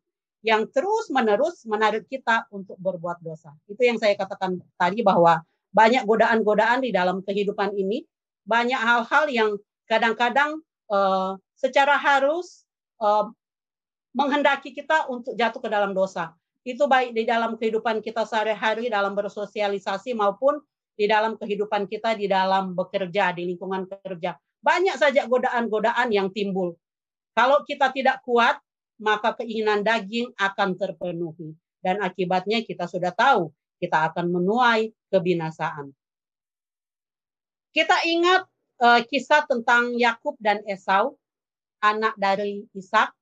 yang 0.46 0.70
terus-menerus 0.70 1.66
menarik 1.66 2.06
kita 2.06 2.46
untuk 2.54 2.78
berbuat 2.78 3.18
dosa. 3.18 3.50
Itu 3.66 3.82
yang 3.82 3.98
saya 3.98 4.14
katakan 4.14 4.62
tadi 4.78 5.02
bahwa 5.02 5.42
banyak 5.74 6.06
godaan-godaan 6.06 6.86
di 6.86 6.94
dalam 6.94 7.20
kehidupan 7.26 7.74
ini, 7.74 8.06
banyak 8.46 8.78
hal-hal 8.78 9.24
yang 9.26 9.50
kadang-kadang 9.90 10.62
uh, 10.88 11.34
secara 11.58 11.98
harus 11.98 12.62
uh, 13.02 13.26
menghendaki 14.14 14.70
kita 14.70 15.10
untuk 15.10 15.34
jatuh 15.34 15.58
ke 15.58 15.68
dalam 15.68 15.90
dosa. 15.92 16.32
Itu 16.62 16.86
baik 16.86 17.18
di 17.18 17.26
dalam 17.26 17.58
kehidupan 17.58 17.98
kita 17.98 18.22
sehari-hari 18.22 18.86
dalam 18.86 19.18
bersosialisasi 19.18 20.14
maupun 20.14 20.62
di 20.98 21.06
dalam 21.06 21.38
kehidupan 21.38 21.86
kita 21.86 22.18
di 22.18 22.26
dalam 22.26 22.74
bekerja 22.74 23.30
di 23.30 23.54
lingkungan 23.54 23.86
kerja. 23.86 24.34
Banyak 24.58 24.98
saja 24.98 25.30
godaan-godaan 25.30 26.10
yang 26.10 26.34
timbul. 26.34 26.74
Kalau 27.38 27.62
kita 27.62 27.94
tidak 27.94 28.18
kuat, 28.26 28.58
maka 28.98 29.38
keinginan 29.38 29.86
daging 29.86 30.34
akan 30.34 30.74
terpenuhi. 30.74 31.54
Dan 31.78 32.02
akibatnya 32.02 32.66
kita 32.66 32.90
sudah 32.90 33.14
tahu, 33.14 33.54
kita 33.78 34.10
akan 34.10 34.26
menuai 34.34 34.90
kebinasaan. 35.14 35.94
Kita 37.70 38.02
ingat 38.02 38.42
uh, 38.82 39.00
kisah 39.06 39.46
tentang 39.46 39.94
Yakub 39.94 40.34
dan 40.42 40.66
Esau, 40.66 41.14
anak 41.78 42.18
dari 42.18 42.66
Ishak. 42.74 43.14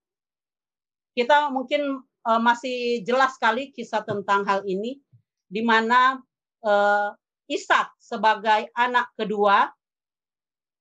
Kita 1.13 1.53
mungkin 1.53 2.01
uh, 2.25 2.41
masih 2.41 3.05
jelas 3.05 3.37
sekali 3.37 3.69
kisah 3.69 4.01
tentang 4.01 4.49
hal 4.49 4.65
ini 4.65 4.97
di 5.45 5.61
mana 5.61 6.25
uh, 6.65 7.13
Ishak 7.47 7.95
sebagai 8.03 8.71
anak 8.75 9.15
kedua 9.15 9.71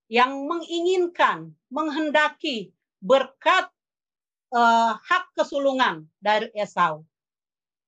yang 0.10 0.46
menginginkan, 0.46 1.54
menghendaki 1.70 2.74
berkat 3.02 3.70
uh, 4.54 4.98
hak 4.98 5.34
kesulungan 5.34 6.06
dari 6.22 6.50
Esau. 6.54 7.06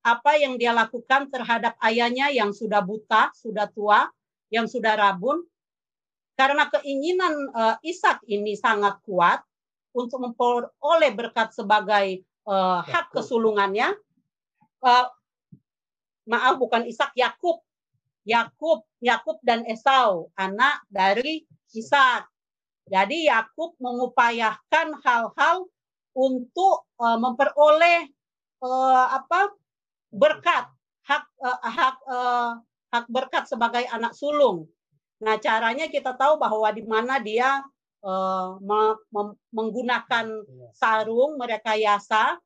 Apa 0.02 0.40
yang 0.40 0.56
dia 0.56 0.72
lakukan 0.72 1.28
terhadap 1.30 1.76
ayahnya 1.84 2.32
yang 2.32 2.56
sudah 2.56 2.80
buta, 2.80 3.34
sudah 3.36 3.68
tua, 3.70 4.08
yang 4.48 4.66
sudah 4.66 4.96
rabun, 4.96 5.44
karena 6.38 6.70
keinginan 6.70 7.34
uh, 7.52 7.76
Ishak 7.82 8.24
ini 8.30 8.56
sangat 8.56 9.02
kuat 9.04 9.42
untuk 9.92 10.22
memperoleh 10.22 11.12
berkat 11.18 11.52
sebagai 11.52 12.22
uh, 12.46 12.86
hak 12.86 13.10
kesulungannya. 13.12 13.98
Uh, 14.80 15.10
maaf 16.30 16.56
bukan 16.62 16.86
Ishak, 16.86 17.12
Yakub. 17.18 17.67
Yakub, 18.28 18.84
Yakub 19.00 19.40
dan 19.40 19.64
Esau, 19.64 20.28
anak 20.36 20.84
dari 20.92 21.48
Ishak. 21.72 22.28
Jadi 22.92 23.32
Yakub 23.32 23.80
mengupayakan 23.80 25.00
hal-hal 25.00 25.72
untuk 26.12 26.84
uh, 27.00 27.16
memperoleh 27.16 28.12
uh, 28.60 29.06
apa 29.16 29.56
berkat 30.12 30.68
hak 31.08 31.24
uh, 31.40 31.60
hak 31.64 31.96
uh, 32.08 32.52
hak 32.92 33.06
berkat 33.08 33.48
sebagai 33.48 33.88
anak 33.92 34.12
sulung 34.12 34.68
Nah, 35.18 35.36
caranya 35.42 35.90
kita 35.90 36.14
tahu 36.14 36.38
bahwa 36.38 36.70
di 36.70 36.86
mana 36.86 37.18
dia 37.18 37.66
uh, 38.06 38.62
menggunakan 39.50 40.26
iya. 40.30 40.68
sarung 40.78 41.42
merekayasa 41.42 42.38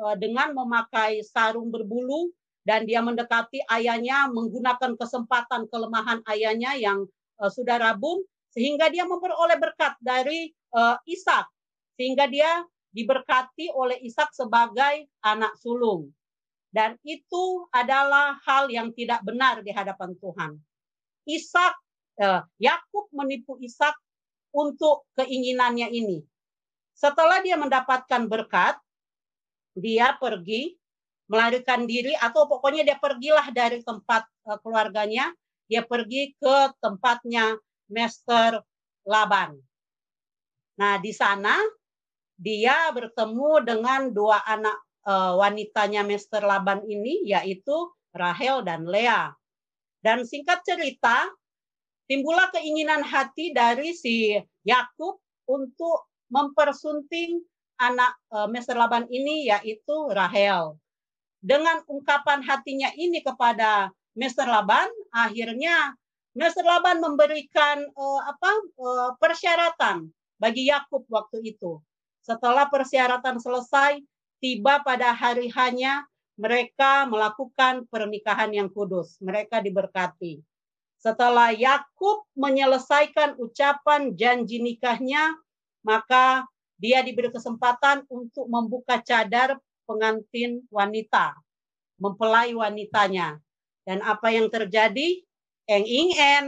uh, 0.00 0.14
dengan 0.16 0.56
memakai 0.56 1.20
sarung 1.20 1.68
berbulu 1.68 2.32
dan 2.64 2.88
dia 2.88 3.04
mendekati 3.04 3.60
ayahnya 3.68 4.32
menggunakan 4.32 4.96
kesempatan 4.96 5.68
kelemahan 5.68 6.24
ayahnya 6.32 6.74
yang 6.80 7.04
uh, 7.38 7.52
sudah 7.52 7.76
rabun 7.76 8.24
sehingga 8.50 8.88
dia 8.88 9.04
memperoleh 9.04 9.60
berkat 9.60 9.94
dari 10.00 10.48
uh, 10.72 10.96
Ishak 11.04 11.44
sehingga 11.94 12.26
dia 12.26 12.64
diberkati 12.94 13.74
oleh 13.74 14.00
Ishak 14.02 14.30
sebagai 14.30 15.10
anak 15.22 15.58
sulung. 15.58 16.10
Dan 16.74 16.98
itu 17.06 17.70
adalah 17.70 18.34
hal 18.42 18.66
yang 18.66 18.90
tidak 18.94 19.22
benar 19.22 19.62
di 19.62 19.70
hadapan 19.70 20.10
Tuhan. 20.18 20.58
Ishak 21.22 21.74
uh, 22.18 22.42
Yakub 22.58 23.10
menipu 23.14 23.54
Ishak 23.62 23.94
untuk 24.50 25.06
keinginannya 25.18 25.90
ini. 25.90 26.18
Setelah 26.94 27.42
dia 27.42 27.58
mendapatkan 27.58 28.26
berkat, 28.26 28.78
dia 29.74 30.14
pergi 30.18 30.78
melarikan 31.28 31.88
diri 31.88 32.12
atau 32.16 32.44
pokoknya 32.44 32.84
dia 32.84 32.98
pergilah 33.00 33.48
dari 33.50 33.80
tempat 33.80 34.28
uh, 34.48 34.58
keluarganya, 34.60 35.32
dia 35.68 35.80
pergi 35.84 36.36
ke 36.36 36.56
tempatnya 36.80 37.56
Master 37.88 38.60
Laban. 39.08 39.56
Nah, 40.80 40.98
di 41.00 41.12
sana 41.14 41.54
dia 42.34 42.90
bertemu 42.90 43.62
dengan 43.62 44.10
dua 44.10 44.42
anak 44.44 44.76
uh, 45.06 45.38
wanitanya 45.38 46.02
Master 46.02 46.42
Laban 46.42 46.82
ini 46.84 47.24
yaitu 47.24 47.92
Rahel 48.12 48.66
dan 48.66 48.84
Lea. 48.84 49.32
Dan 50.04 50.28
singkat 50.28 50.60
cerita, 50.68 51.32
timbullah 52.04 52.52
keinginan 52.52 53.00
hati 53.00 53.56
dari 53.56 53.96
si 53.96 54.36
Yakub 54.68 55.16
untuk 55.48 56.12
mempersunting 56.28 57.40
anak 57.80 58.12
uh, 58.30 58.46
Mr. 58.46 58.76
Laban 58.76 59.08
ini 59.10 59.48
yaitu 59.48 59.96
Rahel. 60.12 60.78
Dengan 61.44 61.84
ungkapan 61.84 62.40
hatinya 62.40 62.88
ini 62.96 63.20
kepada 63.20 63.92
Mr. 64.16 64.48
Laban, 64.48 64.88
akhirnya 65.12 65.92
Mr. 66.32 66.64
Laban 66.64 67.04
memberikan 67.04 67.84
uh, 67.92 68.20
apa 68.24 68.50
uh, 68.80 69.10
persyaratan 69.20 70.08
bagi 70.40 70.72
Yakub 70.72 71.04
waktu 71.12 71.44
itu. 71.44 71.84
Setelah 72.24 72.72
persyaratan 72.72 73.36
selesai, 73.36 74.00
tiba 74.40 74.80
pada 74.80 75.12
hari 75.12 75.52
hanya 75.52 76.08
mereka 76.40 77.04
melakukan 77.04 77.84
pernikahan 77.92 78.48
yang 78.48 78.72
kudus. 78.72 79.20
Mereka 79.20 79.60
diberkati. 79.60 80.40
Setelah 80.96 81.52
Yakub 81.52 82.24
menyelesaikan 82.32 83.36
ucapan 83.36 84.16
janji 84.16 84.64
nikahnya, 84.64 85.36
maka 85.84 86.48
dia 86.80 87.04
diberi 87.04 87.28
kesempatan 87.28 88.08
untuk 88.08 88.48
membuka 88.48 88.98
cadar 89.04 89.60
pengantin 89.84 90.64
wanita, 90.68 91.36
mempelai 92.00 92.52
wanitanya. 92.56 93.38
Dan 93.84 94.00
apa 94.00 94.32
yang 94.32 94.48
terjadi? 94.48 95.20
Eng 95.64 95.88
ing 95.88 96.12
en, 96.20 96.46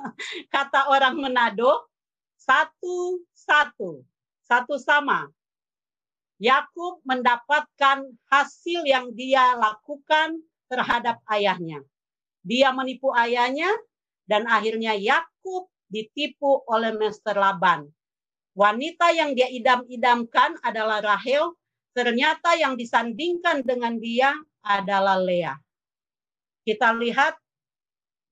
kata 0.54 0.88
orang 0.88 1.20
Manado, 1.20 1.84
satu-satu, 2.40 4.00
satu 4.40 4.74
sama. 4.80 5.28
Yakub 6.40 7.04
mendapatkan 7.04 8.08
hasil 8.32 8.88
yang 8.88 9.12
dia 9.12 9.52
lakukan 9.56 10.40
terhadap 10.68 11.20
ayahnya. 11.28 11.84
Dia 12.40 12.72
menipu 12.72 13.12
ayahnya, 13.12 13.68
dan 14.24 14.48
akhirnya 14.48 14.96
Yakub 14.96 15.68
ditipu 15.88 16.64
oleh 16.68 16.96
Master 16.96 17.36
Laban. 17.36 17.88
Wanita 18.54 19.10
yang 19.12 19.34
dia 19.34 19.50
idam-idamkan 19.50 20.56
adalah 20.62 21.02
Rahel, 21.02 21.52
ternyata 21.94 22.58
yang 22.58 22.74
disandingkan 22.74 23.62
dengan 23.62 23.96
dia 23.96 24.34
adalah 24.60 25.16
Lea. 25.16 25.54
Kita 26.66 26.90
lihat 26.96 27.38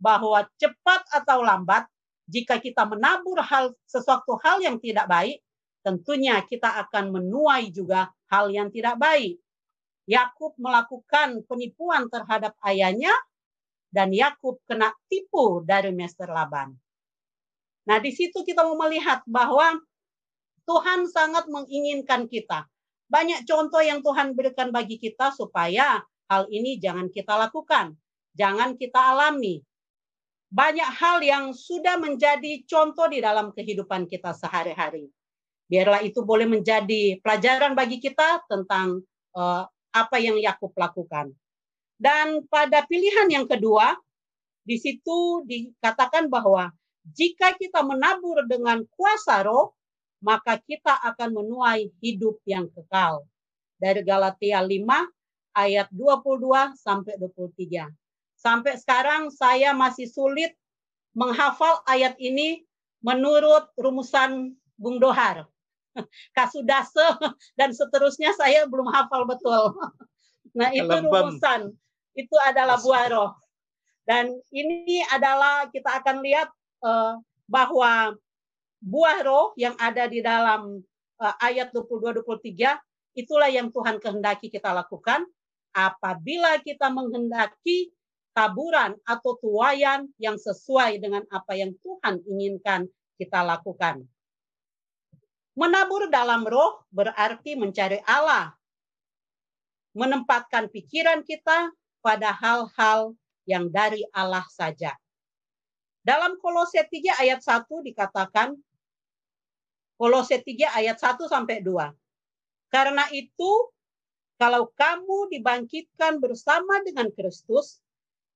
bahwa 0.03 0.42
cepat 0.59 1.07
atau 1.14 1.46
lambat 1.46 1.87
jika 2.27 2.59
kita 2.59 2.83
menabur 2.88 3.38
hal 3.38 3.70
sesuatu 3.87 4.35
hal 4.42 4.59
yang 4.59 4.83
tidak 4.83 5.07
baik, 5.07 5.38
tentunya 5.87 6.42
kita 6.42 6.66
akan 6.87 7.14
menuai 7.14 7.70
juga 7.70 8.11
hal 8.33 8.51
yang 8.51 8.72
tidak 8.72 8.98
baik. 8.98 9.38
Yakub 10.11 10.59
melakukan 10.59 11.46
penipuan 11.46 12.11
terhadap 12.11 12.59
ayahnya 12.66 13.14
dan 13.92 14.11
Yakub 14.11 14.59
kena 14.66 14.90
tipu 15.07 15.62
dari 15.62 15.94
Master 15.94 16.33
Laban. 16.33 16.75
Nah, 17.87 17.98
di 18.01 18.11
situ 18.11 18.42
kita 18.42 18.64
mau 18.64 18.79
melihat 18.88 19.22
bahwa 19.29 19.79
Tuhan 20.64 21.07
sangat 21.11 21.46
menginginkan 21.51 22.31
kita. 22.31 22.72
Banyak 23.12 23.44
contoh 23.44 23.85
yang 23.85 24.01
Tuhan 24.01 24.33
berikan 24.33 24.72
bagi 24.72 24.96
kita 24.96 25.37
supaya 25.37 26.01
hal 26.33 26.48
ini 26.48 26.81
jangan 26.81 27.12
kita 27.12 27.37
lakukan, 27.37 27.92
jangan 28.33 28.72
kita 28.81 28.96
alami. 28.96 29.61
Banyak 30.48 30.88
hal 30.96 31.20
yang 31.20 31.53
sudah 31.53 32.01
menjadi 32.01 32.64
contoh 32.64 33.12
di 33.12 33.20
dalam 33.20 33.53
kehidupan 33.53 34.09
kita 34.09 34.33
sehari-hari. 34.33 35.12
Biarlah 35.68 36.01
itu 36.01 36.25
boleh 36.25 36.48
menjadi 36.48 37.20
pelajaran 37.20 37.77
bagi 37.77 38.01
kita 38.01 38.48
tentang 38.48 39.05
uh, 39.37 39.64
apa 39.92 40.16
yang 40.16 40.40
Yakub 40.40 40.72
lakukan. 40.72 41.37
Dan 42.01 42.48
pada 42.48 42.85
pilihan 42.88 43.29
yang 43.29 43.44
kedua, 43.44 43.92
di 44.64 44.81
situ 44.81 45.44
dikatakan 45.44 46.33
bahwa 46.33 46.72
jika 47.12 47.57
kita 47.61 47.85
menabur 47.85 48.44
dengan 48.48 48.85
kuasa 48.96 49.44
roh, 49.44 49.77
maka 50.23 50.57
kita 50.63 50.95
akan 51.03 51.43
menuai 51.43 51.91
hidup 51.99 52.39
yang 52.47 52.71
kekal. 52.71 53.27
Dari 53.83 54.07
Galatia 54.07 54.63
5 54.63 54.79
ayat 55.59 55.91
22 55.91 56.79
sampai 56.79 57.19
23. 57.19 57.91
Sampai 58.39 58.79
sekarang 58.79 59.35
saya 59.35 59.75
masih 59.75 60.07
sulit 60.07 60.55
menghafal 61.13 61.83
ayat 61.91 62.15
ini 62.23 62.63
menurut 63.03 63.67
rumusan 63.75 64.55
Bung 64.79 65.03
Dohar. 65.03 65.51
Kasudase 66.39 67.03
dan 67.59 67.75
seterusnya 67.75 68.33
saya 68.39 68.65
belum 68.71 68.89
hafal 68.89 69.27
betul. 69.29 69.75
Nah, 70.53 70.69
itu 70.69 70.85
rumusan 70.85 71.73
itu 72.13 72.37
adalah 72.45 72.77
buah 72.77 73.09
roh. 73.09 73.33
Dan 74.05 74.37
ini 74.53 75.01
adalah 75.09 75.65
kita 75.73 75.97
akan 75.97 76.21
lihat 76.21 76.53
uh, 76.85 77.17
bahwa 77.49 78.13
buah 78.83 79.18
roh 79.23 79.47
yang 79.55 79.79
ada 79.79 80.11
di 80.11 80.18
dalam 80.18 80.83
uh, 81.23 81.37
ayat 81.38 81.71
22 81.71 82.27
23 82.27 82.77
itulah 83.14 83.47
yang 83.47 83.71
Tuhan 83.71 84.03
kehendaki 84.03 84.51
kita 84.51 84.75
lakukan 84.75 85.23
apabila 85.71 86.59
kita 86.61 86.90
menghendaki 86.90 87.95
taburan 88.35 88.99
atau 89.07 89.38
tuayan 89.38 90.09
yang 90.18 90.35
sesuai 90.40 90.99
dengan 90.99 91.23
apa 91.31 91.55
yang 91.55 91.73
Tuhan 91.79 92.25
inginkan 92.27 92.88
kita 93.21 93.45
lakukan. 93.45 94.03
Menabur 95.53 96.09
dalam 96.09 96.49
roh 96.49 96.83
berarti 96.88 97.55
mencari 97.61 98.01
Allah. 98.09 98.57
Menempatkan 99.92 100.73
pikiran 100.73 101.21
kita 101.21 101.68
pada 102.01 102.33
hal-hal 102.33 103.12
yang 103.45 103.68
dari 103.68 104.01
Allah 104.16 104.49
saja. 104.49 104.97
Dalam 106.01 106.40
Kolose 106.40 106.81
3 106.81 107.21
ayat 107.21 107.45
1 107.45 107.68
dikatakan 107.68 108.57
Kolose 110.03 110.43
3 110.43 110.83
ayat 110.83 110.99
1 110.99 111.31
sampai 111.31 111.62
2. 111.62 111.71
Karena 112.75 113.07
itu 113.15 113.71
kalau 114.35 114.67
kamu 114.75 115.31
dibangkitkan 115.31 116.19
bersama 116.19 116.83
dengan 116.83 117.07
Kristus, 117.15 117.79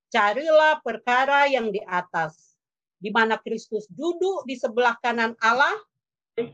carilah 0.07 0.79
perkara 0.79 1.51
yang 1.51 1.67
di 1.67 1.83
atas, 1.83 2.55
di 2.95 3.11
mana 3.11 3.35
Kristus 3.35 3.83
duduk 3.91 4.47
di 4.47 4.55
sebelah 4.55 4.95
kanan 5.03 5.35
Allah. 5.43 5.75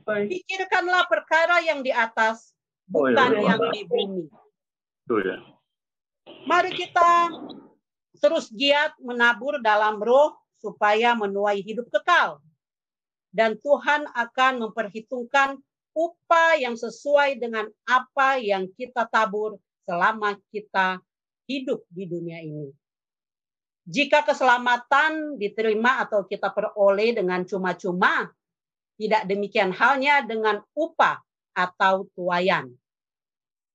Pikirkanlah 0.09 1.05
perkara 1.05 1.61
yang 1.61 1.85
di 1.85 1.93
atas, 1.93 2.57
bukan 2.89 3.13
oh, 3.13 3.37
iya. 3.37 3.53
yang 3.53 3.61
di 3.69 3.81
bumi. 3.85 4.25
Iya. 5.13 5.37
Mari 6.49 6.73
kita 6.73 7.29
terus 8.17 8.49
giat 8.49 8.97
menabur 8.97 9.61
dalam 9.61 10.01
roh 10.01 10.33
supaya 10.57 11.13
menuai 11.13 11.61
hidup 11.61 11.85
kekal. 11.93 12.41
Dan 13.33 13.57
Tuhan 13.57 14.05
akan 14.13 14.69
memperhitungkan 14.69 15.57
upah 15.97 16.53
yang 16.61 16.77
sesuai 16.77 17.41
dengan 17.41 17.65
apa 17.89 18.37
yang 18.37 18.69
kita 18.77 19.09
tabur 19.09 19.57
selama 19.89 20.37
kita 20.53 21.01
hidup 21.49 21.81
di 21.89 22.05
dunia 22.05 22.39
ini. 22.45 22.69
Jika 23.83 24.23
keselamatan 24.23 25.35
diterima 25.35 26.05
atau 26.05 26.23
kita 26.23 26.53
peroleh 26.55 27.11
dengan 27.11 27.43
cuma-cuma, 27.43 28.31
tidak 28.95 29.27
demikian 29.27 29.75
halnya 29.75 30.23
dengan 30.23 30.63
upah 30.71 31.19
atau 31.51 32.07
tuayan. 32.15 32.71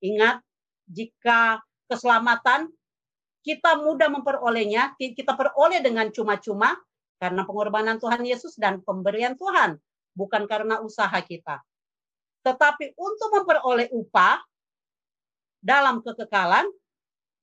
Ingat, 0.01 0.41
jika 0.89 1.61
keselamatan 1.85 2.71
kita 3.45 3.77
mudah 3.77 4.09
memperolehnya, 4.09 4.97
kita 4.97 5.37
peroleh 5.37 5.83
dengan 5.83 6.09
cuma-cuma 6.09 6.73
karena 7.19 7.43
pengorbanan 7.43 7.99
Tuhan 7.99 8.23
Yesus 8.23 8.55
dan 8.55 8.79
pemberian 8.79 9.35
Tuhan, 9.35 9.75
bukan 10.15 10.47
karena 10.47 10.79
usaha 10.79 11.19
kita. 11.19 11.59
Tetapi 12.47 12.95
untuk 12.95 13.29
memperoleh 13.35 13.91
upah 13.91 14.39
dalam 15.59 15.99
kekekalan, 15.99 16.63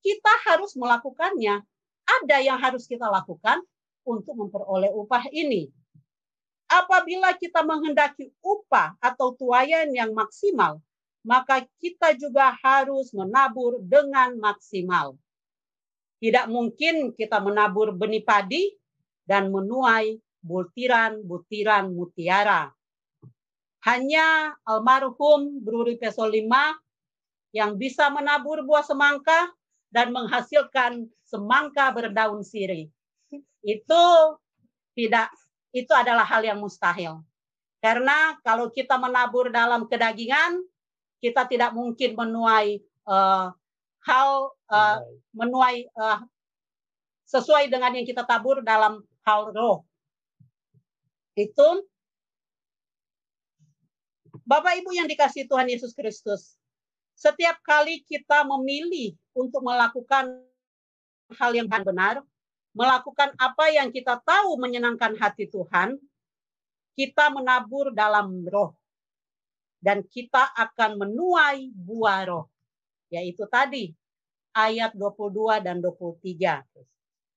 kita 0.01 0.33
harus 0.49 0.73
melakukannya. 0.73 1.61
Ada 2.07 2.37
yang 2.41 2.57
harus 2.57 2.89
kita 2.89 3.05
lakukan 3.05 3.61
untuk 4.07 4.33
memperoleh 4.33 4.89
upah 4.95 5.27
ini. 5.29 5.69
Apabila 6.67 7.35
kita 7.35 7.63
menghendaki 7.63 8.31
upah 8.43 8.95
atau 8.99 9.35
tuayan 9.35 9.91
yang 9.91 10.11
maksimal, 10.11 10.79
maka 11.27 11.67
kita 11.83 12.15
juga 12.15 12.55
harus 12.63 13.11
menabur 13.11 13.83
dengan 13.83 14.35
maksimal. 14.39 15.19
Tidak 16.23 16.47
mungkin 16.47 17.11
kita 17.11 17.43
menabur 17.43 17.91
benih 17.91 18.23
padi 18.23 18.76
dan 19.27 19.51
menuai 19.51 20.17
butiran-butiran 20.41 21.91
mutiara. 21.91 22.71
Hanya 23.83 24.55
almarhum 24.63 25.59
Bruri 25.61 25.99
Peso 25.99 26.23
5 26.23 26.47
yang 27.51 27.75
bisa 27.75 28.07
menabur 28.09 28.63
buah 28.63 28.83
semangka 28.83 29.51
dan 29.91 30.15
menghasilkan 30.15 31.07
semangka 31.27 31.91
berdaun 31.91 32.41
sirih. 32.43 32.87
Itu 33.63 34.03
tidak 34.95 35.29
itu 35.75 35.91
adalah 35.93 36.23
hal 36.23 36.41
yang 36.47 36.57
mustahil. 36.57 37.21
Karena 37.77 38.35
kalau 38.41 38.73
kita 38.73 38.97
menabur 38.97 39.53
dalam 39.53 39.85
kedagingan, 39.85 40.59
kita 41.21 41.45
tidak 41.45 41.71
mungkin 41.77 42.17
menuai 42.17 42.81
uh, 43.05 43.53
hal 44.01 44.29
uh, 44.71 44.97
menuai 45.35 45.85
uh, 45.93 46.19
sesuai 47.27 47.67
dengan 47.67 47.93
yang 47.93 48.07
kita 48.07 48.23
tabur 48.23 48.63
dalam 48.63 49.03
hal 49.27 49.51
roh. 49.51 49.83
Itu 51.35 51.83
Bapak 54.47 54.79
Ibu 54.79 54.95
yang 54.95 55.11
dikasih 55.11 55.43
Tuhan 55.43 55.67
Yesus 55.67 55.91
Kristus, 55.91 56.55
setiap 57.19 57.59
kali 57.67 57.99
kita 58.07 58.47
memilih 58.47 59.11
untuk 59.35 59.59
melakukan 59.59 60.39
hal 61.35 61.51
yang 61.51 61.67
benar, 61.67 62.23
melakukan 62.71 63.35
apa 63.35 63.67
yang 63.67 63.91
kita 63.91 64.23
tahu 64.23 64.55
menyenangkan 64.55 65.19
hati 65.19 65.51
Tuhan, 65.51 65.99
kita 66.95 67.27
menabur 67.35 67.91
dalam 67.91 68.47
roh. 68.47 68.71
Dan 69.83 70.01
kita 70.07 70.55
akan 70.55 71.05
menuai 71.05 71.69
buah 71.75 72.31
roh. 72.31 72.45
Yaitu 73.11 73.45
tadi 73.51 73.91
ayat 74.55 74.95
22 74.95 75.59
dan 75.59 75.83
23. 75.83 76.63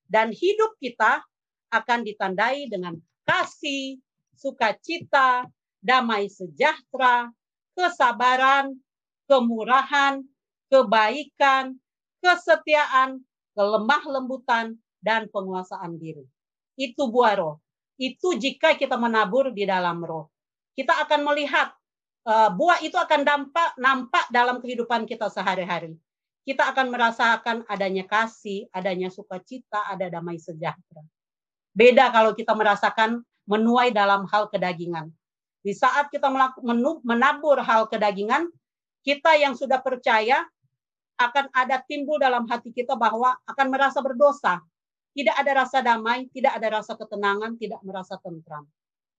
Dan 0.07 0.31
hidup 0.31 0.79
kita 0.79 1.27
akan 1.71 2.05
ditandai 2.05 2.67
dengan 2.67 2.99
kasih, 3.25 4.03
sukacita, 4.35 5.47
damai 5.81 6.29
sejahtera, 6.29 7.31
kesabaran, 7.73 8.77
kemurahan, 9.31 10.21
kebaikan, 10.69 11.79
kesetiaan, 12.21 13.23
kelemah 13.55 14.05
lembutan, 14.07 14.77
dan 15.01 15.27
penguasaan 15.33 15.97
diri. 15.97 16.25
Itu 16.77 17.09
buah 17.09 17.35
roh. 17.41 17.57
Itu 17.97 18.37
jika 18.37 18.77
kita 18.77 18.97
menabur 19.01 19.53
di 19.53 19.65
dalam 19.65 20.01
roh. 20.05 20.29
Kita 20.77 20.97
akan 21.05 21.21
melihat 21.25 21.73
uh, 22.25 22.53
buah 22.53 22.81
itu 22.85 22.97
akan 22.97 23.21
dampak 23.25 23.71
nampak 23.81 24.25
dalam 24.33 24.61
kehidupan 24.61 25.05
kita 25.09 25.29
sehari-hari. 25.29 25.97
Kita 26.45 26.73
akan 26.73 26.89
merasakan 26.89 27.57
adanya 27.69 28.09
kasih, 28.09 28.69
adanya 28.73 29.13
sukacita, 29.13 29.85
ada 29.93 30.09
damai 30.09 30.41
sejahtera. 30.41 31.05
Beda 31.71 32.11
kalau 32.11 32.35
kita 32.35 32.53
merasakan 32.53 33.23
menuai 33.47 33.95
dalam 33.95 34.27
hal 34.31 34.51
kedagingan. 34.51 35.11
Di 35.61 35.77
saat 35.77 36.09
kita 36.09 36.33
menabur 37.05 37.61
hal 37.61 37.87
kedagingan, 37.91 38.49
kita 39.05 39.37
yang 39.37 39.53
sudah 39.53 39.81
percaya 39.81 40.45
akan 41.21 41.53
ada 41.53 41.85
timbul 41.85 42.17
dalam 42.17 42.49
hati 42.49 42.73
kita 42.73 42.97
bahwa 42.97 43.37
akan 43.45 43.67
merasa 43.69 44.01
berdosa. 44.01 44.65
Tidak 45.13 45.37
ada 45.37 45.67
rasa 45.67 45.85
damai, 45.85 46.31
tidak 46.33 46.57
ada 46.57 46.81
rasa 46.81 46.97
ketenangan, 46.97 47.59
tidak 47.61 47.83
merasa 47.85 48.17
tentram. 48.23 48.65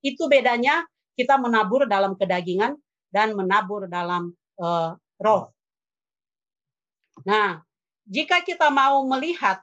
Itu 0.01 0.25
bedanya 0.25 0.87
kita 1.13 1.37
menabur 1.37 1.85
dalam 1.85 2.17
kedagingan 2.17 2.73
dan 3.13 3.37
menabur 3.37 3.85
dalam 3.85 4.33
uh, 4.57 4.97
roh. 5.21 5.51
Nah, 7.27 7.61
jika 8.07 8.41
kita 8.41 8.73
mau 8.73 9.05
melihat, 9.05 9.61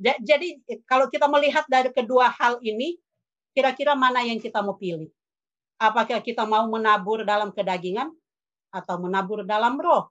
jadi 0.00 0.58
kalau 0.90 1.06
kita 1.06 1.30
melihat 1.30 1.62
dari 1.70 1.90
kedua 1.94 2.30
hal 2.34 2.58
ini, 2.60 2.98
kira-kira 3.54 3.94
mana 3.94 4.26
yang 4.26 4.42
kita 4.42 4.58
mau 4.58 4.74
pilih? 4.74 5.10
Apakah 5.78 6.18
kita 6.22 6.42
mau 6.46 6.66
menabur 6.66 7.22
dalam 7.22 7.54
kedagingan 7.54 8.10
atau 8.74 8.96
menabur 8.98 9.46
dalam 9.46 9.78
roh? 9.78 10.10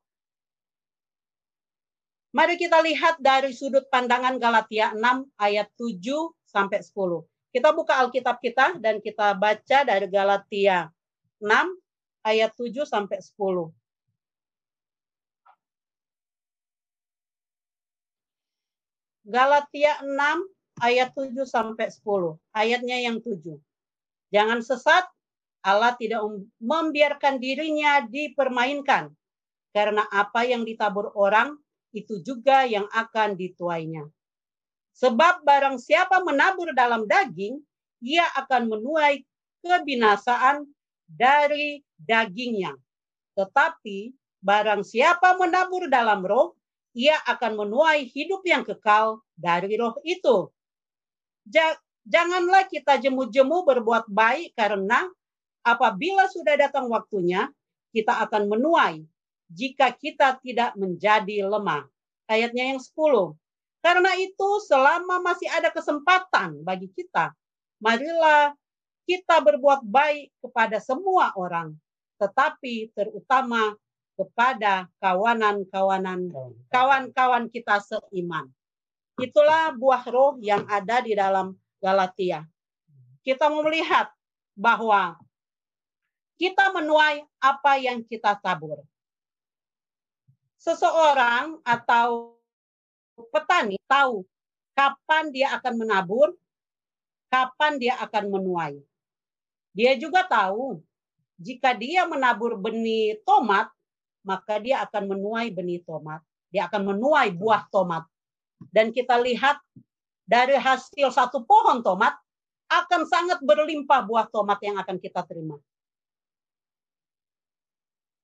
Mari 2.34 2.58
kita 2.58 2.82
lihat 2.82 3.22
dari 3.22 3.54
sudut 3.54 3.86
pandangan 3.94 4.42
Galatia 4.42 4.90
6 4.98 5.30
ayat 5.38 5.70
7 5.78 6.34
sampai 6.50 6.82
10. 6.82 7.22
Kita 7.54 7.70
buka 7.70 8.02
Alkitab 8.02 8.42
kita 8.42 8.82
dan 8.82 8.98
kita 8.98 9.38
baca 9.38 9.78
dari 9.86 10.10
Galatia 10.10 10.90
6 11.38 11.46
ayat 12.26 12.50
7 12.58 12.90
sampai 12.90 13.22
10. 13.22 13.83
Galatia 19.24 20.04
6 20.04 20.84
ayat 20.84 21.16
7 21.16 21.48
sampai 21.48 21.88
10. 21.88 22.40
Ayatnya 22.52 22.98
yang 23.00 23.24
7. 23.24 23.56
Jangan 24.36 24.60
sesat 24.60 25.08
Allah 25.64 25.96
tidak 25.96 26.28
membiarkan 26.60 27.40
dirinya 27.40 28.04
dipermainkan. 28.04 29.16
Karena 29.72 30.06
apa 30.12 30.44
yang 30.46 30.68
ditabur 30.68 31.16
orang, 31.16 31.56
itu 31.96 32.20
juga 32.22 32.68
yang 32.68 32.86
akan 32.92 33.40
dituainya. 33.40 34.06
Sebab 34.94 35.42
barang 35.42 35.82
siapa 35.82 36.22
menabur 36.22 36.76
dalam 36.76 37.10
daging, 37.10 37.58
ia 38.04 38.28
akan 38.38 38.70
menuai 38.70 39.24
kebinasaan 39.64 40.68
dari 41.08 41.82
dagingnya. 41.98 42.76
Tetapi 43.34 44.14
barang 44.44 44.84
siapa 44.86 45.40
menabur 45.40 45.90
dalam 45.90 46.22
roh, 46.22 46.54
ia 46.94 47.18
akan 47.26 47.66
menuai 47.66 48.06
hidup 48.06 48.46
yang 48.46 48.62
kekal 48.62 49.22
dari 49.34 49.74
roh 49.78 49.98
itu. 50.06 50.50
Janganlah 52.06 52.70
kita 52.70 53.02
jemu-jemu 53.02 53.66
berbuat 53.66 54.08
baik 54.08 54.54
karena 54.54 55.10
apabila 55.66 56.30
sudah 56.30 56.56
datang 56.56 56.88
waktunya, 56.88 57.50
kita 57.94 58.24
akan 58.26 58.50
menuai 58.50 59.06
jika 59.50 59.94
kita 59.94 60.38
tidak 60.42 60.74
menjadi 60.78 61.46
lemah. 61.46 61.86
Ayatnya 62.26 62.74
yang 62.74 62.82
10. 62.82 63.36
Karena 63.84 64.16
itu 64.16 64.50
selama 64.64 65.20
masih 65.20 65.52
ada 65.52 65.68
kesempatan 65.68 66.64
bagi 66.64 66.88
kita, 66.96 67.36
marilah 67.84 68.56
kita 69.04 69.44
berbuat 69.44 69.84
baik 69.84 70.32
kepada 70.40 70.80
semua 70.80 71.36
orang, 71.36 71.76
tetapi 72.16 72.96
terutama 72.96 73.76
kepada 74.14 74.90
kawanan-kawanan 75.02 76.30
kawan-kawan 76.70 77.50
kita 77.50 77.82
seiman. 77.82 78.50
Itulah 79.18 79.74
buah 79.78 80.04
roh 80.10 80.38
yang 80.42 80.66
ada 80.70 81.02
di 81.02 81.14
dalam 81.14 81.54
Galatia. 81.78 82.46
Kita 83.22 83.50
mau 83.50 83.66
melihat 83.66 84.10
bahwa 84.54 85.18
kita 86.38 86.74
menuai 86.74 87.26
apa 87.42 87.78
yang 87.78 88.02
kita 88.06 88.38
tabur. 88.42 88.82
Seseorang 90.58 91.62
atau 91.62 92.40
petani 93.30 93.78
tahu 93.86 94.26
kapan 94.74 95.30
dia 95.30 95.54
akan 95.58 95.74
menabur, 95.86 96.34
kapan 97.30 97.78
dia 97.78 97.98
akan 98.02 98.24
menuai. 98.30 98.76
Dia 99.74 99.98
juga 99.98 100.26
tahu 100.26 100.82
jika 101.42 101.74
dia 101.74 102.06
menabur 102.06 102.58
benih 102.58 103.18
tomat, 103.26 103.73
maka 104.24 104.60
dia 104.60 104.82
akan 104.84 105.16
menuai 105.16 105.52
benih 105.52 105.84
tomat. 105.84 106.24
Dia 106.50 106.68
akan 106.72 106.96
menuai 106.96 107.36
buah 107.36 107.68
tomat. 107.70 108.08
Dan 108.72 108.96
kita 108.96 109.20
lihat 109.20 109.60
dari 110.24 110.56
hasil 110.56 111.12
satu 111.12 111.44
pohon 111.44 111.84
tomat 111.84 112.16
akan 112.72 113.06
sangat 113.06 113.44
berlimpah 113.44 114.02
buah 114.08 114.28
tomat 114.32 114.58
yang 114.64 114.80
akan 114.80 114.98
kita 114.98 115.22
terima. 115.28 115.60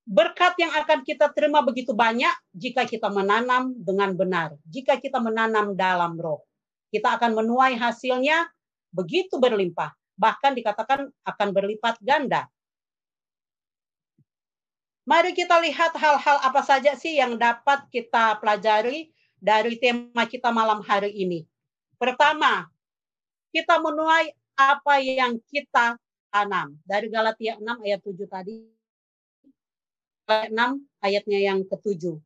Berkat 0.10 0.58
yang 0.58 0.74
akan 0.74 1.06
kita 1.06 1.30
terima 1.38 1.62
begitu 1.62 1.94
banyak 1.94 2.34
jika 2.50 2.82
kita 2.90 3.14
menanam 3.14 3.78
dengan 3.78 4.10
benar, 4.18 4.58
jika 4.66 4.98
kita 4.98 5.22
menanam 5.22 5.78
dalam 5.78 6.18
roh. 6.18 6.42
Kita 6.90 7.14
akan 7.14 7.38
menuai 7.38 7.78
hasilnya 7.78 8.50
begitu 8.90 9.38
berlimpah, 9.38 9.94
bahkan 10.18 10.58
dikatakan 10.58 11.14
akan 11.22 11.48
berlipat 11.54 12.02
ganda. 12.02 12.50
Mari 15.10 15.34
kita 15.34 15.58
lihat 15.58 15.98
hal-hal 15.98 16.38
apa 16.38 16.62
saja 16.62 16.94
sih 16.94 17.18
yang 17.18 17.34
dapat 17.34 17.82
kita 17.90 18.38
pelajari 18.38 19.10
dari 19.42 19.74
tema 19.82 20.30
kita 20.30 20.54
malam 20.54 20.86
hari 20.86 21.10
ini. 21.10 21.50
Pertama, 21.98 22.70
kita 23.50 23.82
menuai 23.82 24.30
apa 24.54 25.02
yang 25.02 25.42
kita 25.50 25.98
tanam. 26.30 26.78
Dari 26.86 27.10
Galatia 27.10 27.58
6 27.58 27.66
ayat 27.90 28.06
7 28.06 28.22
tadi 28.30 28.70
6 30.30 30.54
ayatnya 31.02 31.40
yang 31.42 31.66
ketujuh. 31.66 32.22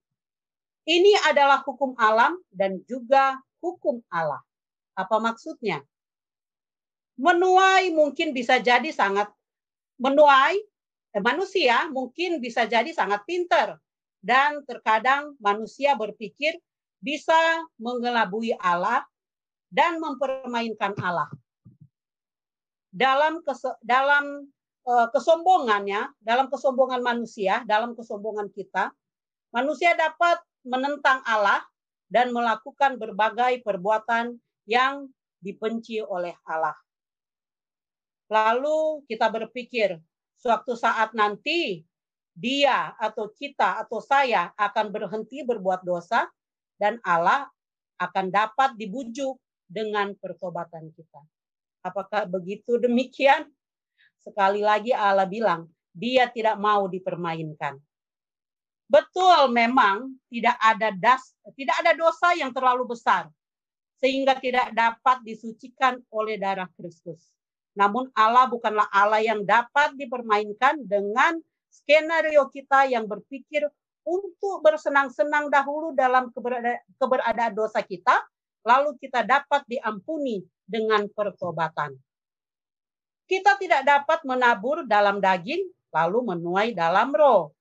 Ini 0.83 1.23
adalah 1.31 1.63
hukum 1.63 1.95
alam 1.95 2.35
dan 2.51 2.83
juga 2.83 3.39
hukum 3.63 4.03
Allah. 4.11 4.43
Apa 4.99 5.23
maksudnya? 5.23 5.79
Menuai 7.15 7.95
mungkin 7.95 8.35
bisa 8.35 8.59
jadi 8.59 8.91
sangat 8.91 9.31
menuai 9.95 10.72
manusia 11.21 11.89
mungkin 11.93 12.41
bisa 12.41 12.65
jadi 12.65 12.89
sangat 12.89 13.21
pintar 13.27 13.77
dan 14.23 14.65
terkadang 14.65 15.37
manusia 15.37 15.93
berpikir 15.93 16.57
bisa 17.03 17.35
mengelabui 17.77 18.55
Allah 18.57 19.03
dan 19.69 19.99
mempermainkan 19.99 20.95
Allah. 20.97 21.29
Dalam 22.93 23.41
dalam 23.83 24.47
Eh, 24.83 25.07
kesombongannya, 25.15 26.11
dalam 26.19 26.51
kesombongan 26.51 26.99
manusia, 26.99 27.63
dalam 27.63 27.95
kesombongan 27.95 28.51
kita, 28.51 28.91
manusia 29.55 29.95
dapat 29.95 30.43
menentang 30.67 31.23
Allah 31.23 31.63
dan 32.11 32.35
melakukan 32.35 32.99
berbagai 32.99 33.63
perbuatan 33.63 34.35
yang 34.67 35.07
dibenci 35.39 36.03
oleh 36.03 36.35
Allah. 36.43 36.75
Lalu 38.27 39.07
kita 39.07 39.31
berpikir, 39.31 40.03
suatu 40.43 40.75
saat 40.75 41.15
nanti 41.15 41.87
dia 42.35 42.91
atau 42.99 43.31
kita 43.31 43.79
atau 43.87 44.03
saya 44.03 44.51
akan 44.59 44.91
berhenti 44.91 45.39
berbuat 45.47 45.87
dosa 45.87 46.27
dan 46.75 46.99
Allah 47.07 47.47
akan 47.95 48.27
dapat 48.27 48.75
dibujuk 48.75 49.39
dengan 49.63 50.11
pertobatan 50.19 50.91
kita. 50.91 51.23
Apakah 51.79 52.27
begitu 52.27 52.75
demikian? 52.75 53.47
Sekali 54.19 54.59
lagi 54.59 54.91
Allah 54.91 55.27
bilang, 55.27 55.71
dia 55.95 56.27
tidak 56.27 56.59
mau 56.59 56.91
dipermainkan. 56.91 57.79
Betul 58.91 59.47
memang 59.55 60.11
tidak 60.27 60.59
ada 60.59 60.91
das, 60.91 61.31
tidak 61.55 61.75
ada 61.79 61.95
dosa 61.95 62.35
yang 62.35 62.51
terlalu 62.51 62.91
besar 62.91 63.31
sehingga 63.95 64.35
tidak 64.35 64.75
dapat 64.75 65.23
disucikan 65.23 66.03
oleh 66.11 66.35
darah 66.35 66.67
Kristus. 66.75 67.31
Namun 67.73 68.09
Allah 68.13 68.45
bukanlah 68.45 68.85
Allah 68.93 69.21
yang 69.21 69.41
dapat 69.41 69.97
dipermainkan 69.97 70.85
dengan 70.85 71.41
skenario 71.73 72.45
kita 72.53 72.85
yang 72.85 73.09
berpikir 73.09 73.65
untuk 74.05 74.61
bersenang-senang 74.61 75.49
dahulu 75.49 75.95
dalam 75.95 76.29
keberadaan 76.99 77.53
dosa 77.55 77.81
kita, 77.81 78.21
lalu 78.61 78.93
kita 78.99 79.25
dapat 79.25 79.63
diampuni 79.65 80.43
dengan 80.67 81.07
pertobatan. 81.09 81.97
Kita 83.23 83.55
tidak 83.57 83.87
dapat 83.87 84.19
menabur 84.27 84.83
dalam 84.83 85.23
daging 85.23 85.63
lalu 85.93 86.19
menuai 86.35 86.75
dalam 86.75 87.13
roh. 87.13 87.53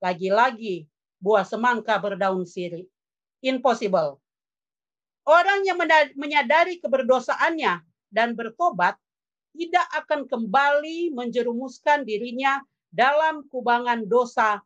Lagi-lagi 0.00 0.86
buah 1.20 1.44
semangka 1.44 1.96
berdaun 2.00 2.44
sirih. 2.44 2.86
Impossible. 3.40 4.20
Orang 5.24 5.64
yang 5.64 5.76
menyadari 6.16 6.80
keberdosaannya 6.80 7.84
dan 8.12 8.36
bertobat 8.36 8.96
tidak 9.54 9.86
akan 10.04 10.26
kembali 10.30 11.14
menjerumuskan 11.14 12.06
dirinya 12.06 12.62
dalam 12.90 13.46
kubangan 13.46 14.06
dosa 14.06 14.62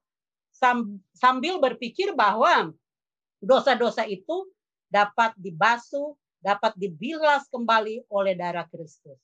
sambil 1.12 1.58
berpikir 1.60 2.14
bahwa 2.14 2.72
dosa-dosa 3.42 4.08
itu 4.08 4.48
dapat 4.88 5.34
dibasuh, 5.36 6.14
dapat 6.38 6.72
dibilas 6.78 7.50
kembali 7.50 8.06
oleh 8.08 8.32
darah 8.38 8.64
Kristus. 8.70 9.18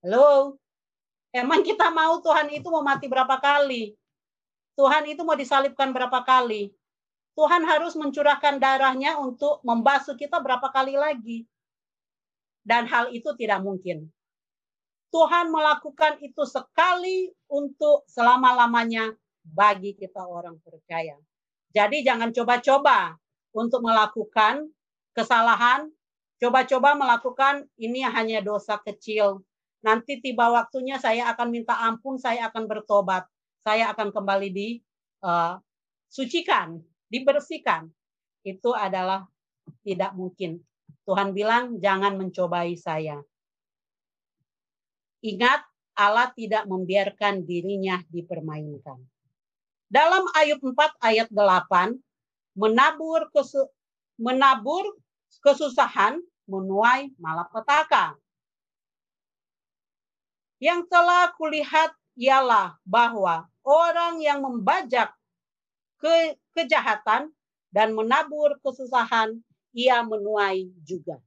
Halo? 0.00 0.56
Emang 1.30 1.62
kita 1.62 1.92
mau 1.92 2.18
Tuhan 2.18 2.50
itu 2.50 2.66
mau 2.72 2.82
mati 2.82 3.06
berapa 3.06 3.36
kali? 3.38 3.94
Tuhan 4.74 5.04
itu 5.12 5.22
mau 5.22 5.36
disalibkan 5.36 5.92
berapa 5.92 6.24
kali? 6.24 6.72
Tuhan 7.36 7.62
harus 7.62 7.94
mencurahkan 7.94 8.58
darahnya 8.58 9.20
untuk 9.20 9.62
membasuh 9.62 10.16
kita 10.18 10.40
berapa 10.42 10.66
kali 10.72 10.98
lagi? 10.98 11.46
Dan 12.64 12.88
hal 12.88 13.14
itu 13.14 13.30
tidak 13.36 13.62
mungkin. 13.62 14.10
Tuhan 15.10 15.50
melakukan 15.50 16.22
itu 16.22 16.46
sekali 16.46 17.30
untuk 17.50 18.06
selama-lamanya 18.06 19.10
bagi 19.42 19.98
kita 19.98 20.22
orang 20.22 20.58
percaya. 20.62 21.18
Jadi 21.74 22.02
jangan 22.06 22.30
coba-coba 22.30 23.18
untuk 23.50 23.82
melakukan 23.82 24.70
kesalahan, 25.14 25.90
coba-coba 26.38 26.94
melakukan 26.94 27.66
ini 27.78 28.06
hanya 28.06 28.42
dosa 28.42 28.78
kecil, 28.78 29.42
nanti 29.82 30.22
tiba 30.22 30.50
waktunya 30.50 30.98
saya 31.02 31.30
akan 31.34 31.48
minta 31.50 31.74
ampun, 31.78 32.18
saya 32.18 32.50
akan 32.50 32.70
bertobat, 32.70 33.26
saya 33.66 33.90
akan 33.90 34.14
kembali 34.14 34.48
di 34.50 34.68
uh, 35.26 35.58
sucikan, 36.06 36.78
dibersihkan. 37.10 37.90
Itu 38.46 38.72
adalah 38.72 39.28
tidak 39.84 40.16
mungkin. 40.16 40.62
Tuhan 41.04 41.34
bilang 41.34 41.78
jangan 41.82 42.16
mencobai 42.16 42.78
saya. 42.78 43.20
Ingat 45.20 45.60
Allah 45.96 46.32
tidak 46.32 46.64
membiarkan 46.64 47.44
dirinya 47.44 48.00
dipermainkan. 48.08 48.96
Dalam 49.90 50.24
ayat 50.32 50.62
4 50.62 50.72
ayat 51.02 51.28
8 51.28 51.98
menabur 52.56 53.28
kesu, 53.34 53.68
menabur 54.16 54.96
kesusahan 55.44 56.22
menuai 56.48 57.12
malapetaka. 57.20 58.16
Yang 60.60 60.88
telah 60.92 61.32
kulihat 61.36 61.90
ialah 62.16 62.76
bahwa 62.84 63.48
orang 63.64 64.20
yang 64.20 64.44
membajak 64.44 65.12
ke 66.00 66.36
kejahatan 66.56 67.32
dan 67.70 67.92
menabur 67.92 68.56
kesusahan, 68.60 69.40
ia 69.72 70.02
menuai 70.02 70.68
juga. 70.82 71.22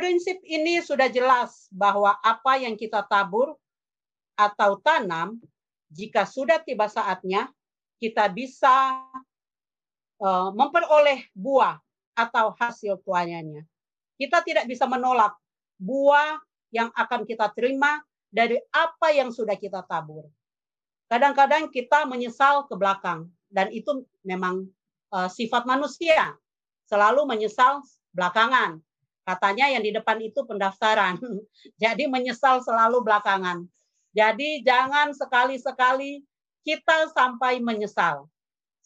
Prinsip 0.00 0.40
ini 0.48 0.80
sudah 0.80 1.12
jelas 1.12 1.68
bahwa 1.68 2.16
apa 2.24 2.56
yang 2.56 2.72
kita 2.72 3.04
tabur 3.04 3.52
atau 4.32 4.80
tanam, 4.80 5.36
jika 5.92 6.24
sudah 6.24 6.56
tiba 6.64 6.88
saatnya, 6.88 7.52
kita 8.00 8.32
bisa 8.32 9.04
uh, 10.24 10.56
memperoleh 10.56 11.28
buah 11.36 11.76
atau 12.16 12.56
hasil 12.56 12.96
tuannya. 13.04 13.68
Kita 14.16 14.40
tidak 14.40 14.64
bisa 14.72 14.88
menolak 14.88 15.36
buah 15.76 16.40
yang 16.72 16.88
akan 16.96 17.28
kita 17.28 17.52
terima 17.52 18.00
dari 18.32 18.56
apa 18.72 19.12
yang 19.12 19.28
sudah 19.28 19.60
kita 19.60 19.84
tabur. 19.84 20.24
Kadang-kadang 21.12 21.68
kita 21.68 22.08
menyesal 22.08 22.64
ke 22.64 22.72
belakang 22.72 23.28
dan 23.52 23.68
itu 23.68 24.08
memang 24.24 24.64
uh, 25.12 25.28
sifat 25.28 25.68
manusia. 25.68 26.40
Selalu 26.88 27.28
menyesal 27.28 27.84
belakangan. 28.16 28.80
Katanya 29.24 29.70
yang 29.70 29.84
di 29.84 29.92
depan 29.94 30.18
itu 30.20 30.42
pendaftaran. 30.44 31.20
Jadi 31.82 32.08
menyesal 32.08 32.64
selalu 32.64 33.04
belakangan. 33.04 33.64
Jadi 34.10 34.64
jangan 34.66 35.14
sekali-sekali 35.14 36.24
kita 36.66 37.12
sampai 37.14 37.62
menyesal. 37.62 38.26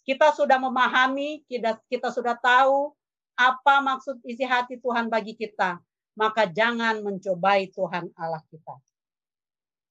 Kita 0.05 0.37
sudah 0.37 0.61
memahami, 0.61 1.41
kita, 1.49 1.81
kita 1.89 2.13
sudah 2.13 2.37
tahu 2.37 2.93
apa 3.35 3.81
maksud 3.81 4.21
isi 4.29 4.45
hati 4.45 4.77
Tuhan 4.77 5.09
bagi 5.09 5.33
kita 5.33 5.81
maka 6.15 6.47
jangan 6.47 7.03
mencobai 7.03 7.71
Tuhan 7.75 8.11
Allah 8.15 8.43
kita. 8.49 8.75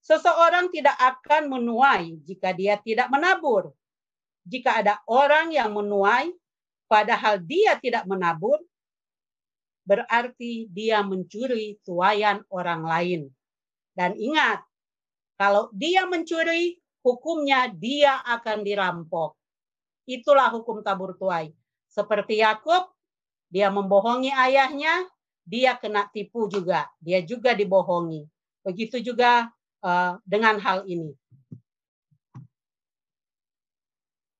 Seseorang 0.04 0.68
tidak 0.68 0.96
akan 1.00 1.48
menuai 1.48 2.20
jika 2.24 2.52
dia 2.52 2.76
tidak 2.80 3.08
menabur. 3.08 3.72
jika 4.44 4.76
ada 4.76 5.00
orang 5.08 5.56
yang 5.56 5.72
menuai 5.72 6.28
padahal 6.84 7.40
dia 7.40 7.80
tidak 7.80 8.04
menabur, 8.04 8.60
berarti 9.84 10.66
dia 10.72 11.04
mencuri 11.04 11.76
tuayan 11.84 12.42
orang 12.48 12.82
lain. 12.82 13.20
Dan 13.94 14.16
ingat, 14.18 14.64
kalau 15.38 15.70
dia 15.70 16.08
mencuri, 16.08 16.80
hukumnya 17.04 17.70
dia 17.70 18.18
akan 18.24 18.64
dirampok. 18.64 19.36
Itulah 20.08 20.50
hukum 20.50 20.80
tabur 20.80 21.14
tuai. 21.14 21.52
Seperti 21.88 22.42
Yakub, 22.42 22.90
dia 23.52 23.70
membohongi 23.70 24.34
ayahnya, 24.34 25.06
dia 25.46 25.76
kena 25.78 26.10
tipu 26.10 26.50
juga. 26.50 26.90
Dia 26.98 27.22
juga 27.22 27.54
dibohongi. 27.54 28.26
Begitu 28.64 28.98
juga 29.04 29.52
uh, 29.84 30.18
dengan 30.24 30.58
hal 30.58 30.88
ini. 30.90 31.12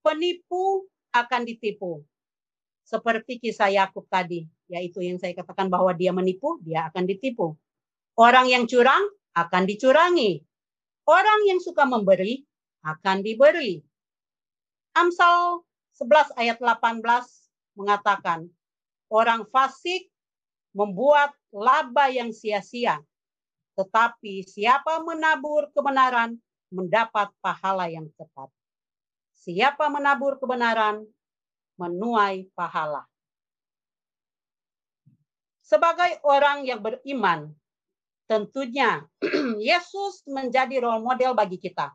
Penipu 0.02 0.88
akan 1.14 1.42
ditipu. 1.46 2.02
Seperti 2.84 3.40
kisah 3.40 3.72
Yakub 3.72 4.04
tadi, 4.10 4.44
yaitu 4.68 5.04
yang 5.04 5.20
saya 5.20 5.36
katakan 5.36 5.68
bahwa 5.68 5.92
dia 5.92 6.10
menipu, 6.10 6.60
dia 6.64 6.88
akan 6.88 7.04
ditipu. 7.04 7.56
Orang 8.16 8.48
yang 8.48 8.64
curang 8.64 9.02
akan 9.34 9.62
dicurangi. 9.66 10.40
Orang 11.04 11.44
yang 11.44 11.60
suka 11.60 11.84
memberi 11.84 12.46
akan 12.84 13.20
diberi. 13.20 13.82
Amsal 14.94 15.66
11 15.98 16.38
ayat 16.38 16.58
18 16.62 17.02
mengatakan, 17.76 18.46
orang 19.10 19.44
fasik 19.50 20.08
membuat 20.74 21.34
laba 21.50 22.10
yang 22.10 22.30
sia-sia, 22.34 23.02
tetapi 23.78 24.46
siapa 24.46 25.02
menabur 25.02 25.70
kebenaran 25.74 26.38
mendapat 26.70 27.30
pahala 27.38 27.86
yang 27.86 28.10
tepat. 28.18 28.50
Siapa 29.34 29.86
menabur 29.90 30.38
kebenaran 30.42 31.06
menuai 31.78 32.50
pahala. 32.54 33.06
Sebagai 35.64 36.20
orang 36.28 36.68
yang 36.68 36.84
beriman, 36.84 37.48
tentunya 38.28 39.08
Yesus 39.72 40.20
menjadi 40.28 40.84
role 40.84 41.00
model 41.00 41.32
bagi 41.32 41.56
kita. 41.56 41.88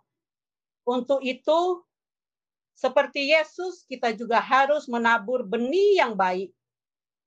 Untuk 0.90 1.22
itu, 1.22 1.86
seperti 2.74 3.30
Yesus, 3.30 3.86
kita 3.86 4.10
juga 4.18 4.42
harus 4.42 4.90
menabur 4.90 5.46
benih 5.46 6.02
yang 6.02 6.18
baik, 6.18 6.50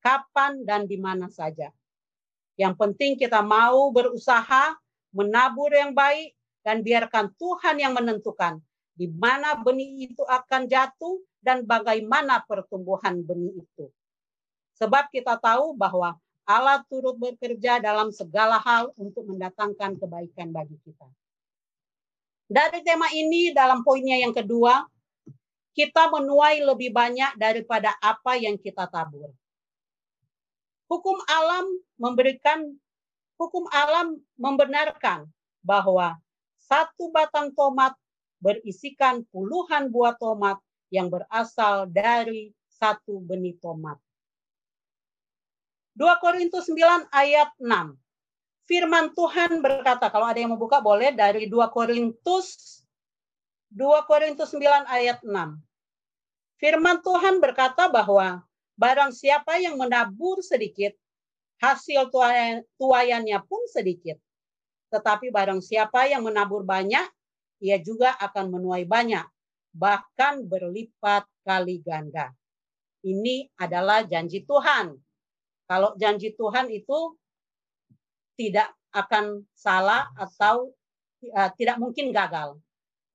kapan 0.03 0.67
dan 0.67 0.83
di 0.83 0.99
mana 0.99 1.31
saja. 1.31 1.71
Yang 2.59 2.75
penting 2.75 3.15
kita 3.15 3.39
mau 3.39 3.87
berusaha 3.95 4.75
menabur 5.15 5.71
yang 5.71 5.95
baik 5.95 6.35
dan 6.59 6.83
biarkan 6.83 7.31
Tuhan 7.39 7.79
yang 7.79 7.95
menentukan 7.95 8.59
di 8.93 9.09
mana 9.09 9.57
benih 9.57 10.11
itu 10.11 10.21
akan 10.21 10.69
jatuh 10.69 11.17
dan 11.41 11.65
bagaimana 11.65 12.45
pertumbuhan 12.45 13.25
benih 13.25 13.63
itu. 13.63 13.89
Sebab 14.77 15.09
kita 15.09 15.37
tahu 15.41 15.73
bahwa 15.73 16.17
Allah 16.43 16.83
turut 16.91 17.15
bekerja 17.15 17.79
dalam 17.79 18.11
segala 18.11 18.59
hal 18.59 18.91
untuk 18.99 19.23
mendatangkan 19.31 19.95
kebaikan 19.95 20.51
bagi 20.51 20.75
kita. 20.83 21.07
Dari 22.51 22.83
tema 22.83 23.07
ini 23.15 23.55
dalam 23.55 23.81
poinnya 23.81 24.19
yang 24.19 24.35
kedua, 24.35 24.83
kita 25.73 26.11
menuai 26.11 26.61
lebih 26.61 26.91
banyak 26.91 27.39
daripada 27.39 27.95
apa 28.03 28.35
yang 28.35 28.59
kita 28.59 28.85
tabur. 28.91 29.31
Hukum 30.91 31.17
alam 31.25 31.65
memberikan 31.95 32.75
hukum 33.39 33.65
alam 33.71 34.19
membenarkan 34.35 35.25
bahwa 35.63 36.19
satu 36.59 37.09
batang 37.09 37.55
tomat 37.55 37.95
berisikan 38.43 39.23
puluhan 39.31 39.87
buah 39.87 40.19
tomat 40.19 40.59
yang 40.91 41.07
berasal 41.07 41.87
dari 41.87 42.51
satu 42.67 43.23
benih 43.23 43.55
tomat. 43.63 43.97
2 45.93 46.23
Korintus 46.23 46.65
9 46.69 47.09
ayat 47.13 47.53
6. 47.61 47.93
Firman 48.65 49.11
Tuhan 49.13 49.59
berkata, 49.59 50.07
kalau 50.09 50.25
ada 50.25 50.39
yang 50.39 50.55
mau 50.55 50.61
buka 50.61 50.79
boleh 50.79 51.13
dari 51.13 51.45
2 51.45 51.69
Korintus 51.69 52.81
2 53.73 54.09
Korintus 54.09 54.53
9 54.53 54.85
ayat 54.89 55.19
6. 55.25 55.33
Firman 56.61 57.01
Tuhan 57.01 57.41
berkata 57.41 57.89
bahwa 57.89 58.45
barang 58.77 59.11
siapa 59.11 59.57
yang 59.59 59.75
menabur 59.75 60.39
sedikit, 60.45 60.93
hasil 61.59 62.07
tuayannya 62.79 63.41
pun 63.49 63.61
sedikit. 63.67 64.15
Tetapi 64.93 65.33
barang 65.33 65.59
siapa 65.59 66.05
yang 66.05 66.23
menabur 66.23 66.61
banyak, 66.61 67.03
ia 67.65 67.77
juga 67.81 68.13
akan 68.21 68.53
menuai 68.53 68.85
banyak, 68.85 69.25
bahkan 69.73 70.45
berlipat 70.45 71.25
kali 71.41 71.81
ganda. 71.81 72.29
Ini 73.03 73.51
adalah 73.59 74.05
janji 74.07 74.45
Tuhan. 74.45 74.95
Kalau 75.73 75.97
janji 75.97 76.37
Tuhan 76.37 76.69
itu 76.69 77.17
tidak 78.37 78.69
akan 78.93 79.41
salah 79.57 80.05
atau 80.13 80.69
uh, 81.33 81.49
tidak 81.57 81.81
mungkin 81.81 82.13
gagal. 82.13 82.61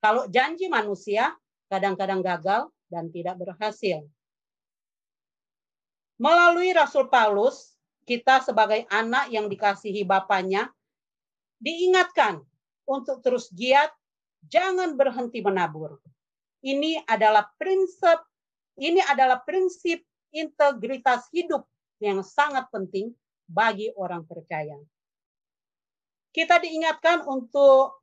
Kalau 0.02 0.26
janji 0.26 0.66
manusia 0.66 1.38
kadang-kadang 1.70 2.18
gagal 2.18 2.66
dan 2.90 3.14
tidak 3.14 3.38
berhasil. 3.38 4.02
Melalui 6.18 6.74
Rasul 6.74 7.06
Paulus, 7.06 7.78
kita 8.02 8.42
sebagai 8.42 8.82
anak 8.90 9.30
yang 9.30 9.46
dikasihi 9.46 10.02
Bapaknya 10.02 10.66
diingatkan 11.62 12.42
untuk 12.90 13.22
terus 13.22 13.54
giat 13.54 13.94
jangan 14.50 14.98
berhenti 14.98 15.38
menabur. 15.46 16.02
Ini 16.58 17.06
adalah 17.06 17.46
prinsip 17.54 18.18
ini 18.82 18.98
adalah 19.06 19.46
prinsip 19.46 20.02
integritas 20.34 21.30
hidup 21.30 21.62
yang 21.98 22.22
sangat 22.22 22.66
penting 22.70 23.14
bagi 23.48 23.90
orang 23.94 24.22
percaya. 24.26 24.76
Kita 26.30 26.60
diingatkan 26.60 27.24
untuk 27.26 27.98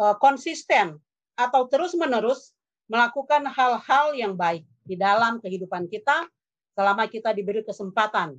uh, 0.00 0.16
konsisten 0.18 0.98
atau 1.38 1.66
terus-menerus 1.70 2.54
melakukan 2.90 3.46
hal-hal 3.48 4.16
yang 4.16 4.34
baik 4.34 4.64
di 4.84 4.96
dalam 4.98 5.40
kehidupan 5.40 5.88
kita 5.88 6.26
selama 6.74 7.06
kita 7.06 7.30
diberi 7.32 7.62
kesempatan 7.62 8.36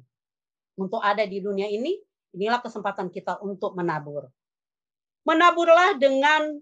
untuk 0.75 0.99
ada 0.99 1.23
di 1.23 1.39
dunia 1.39 1.69
ini. 1.69 1.95
Inilah 2.35 2.59
kesempatan 2.59 3.07
kita 3.07 3.39
untuk 3.39 3.79
menabur. 3.79 4.27
Menaburlah 5.23 5.95
dengan 5.95 6.59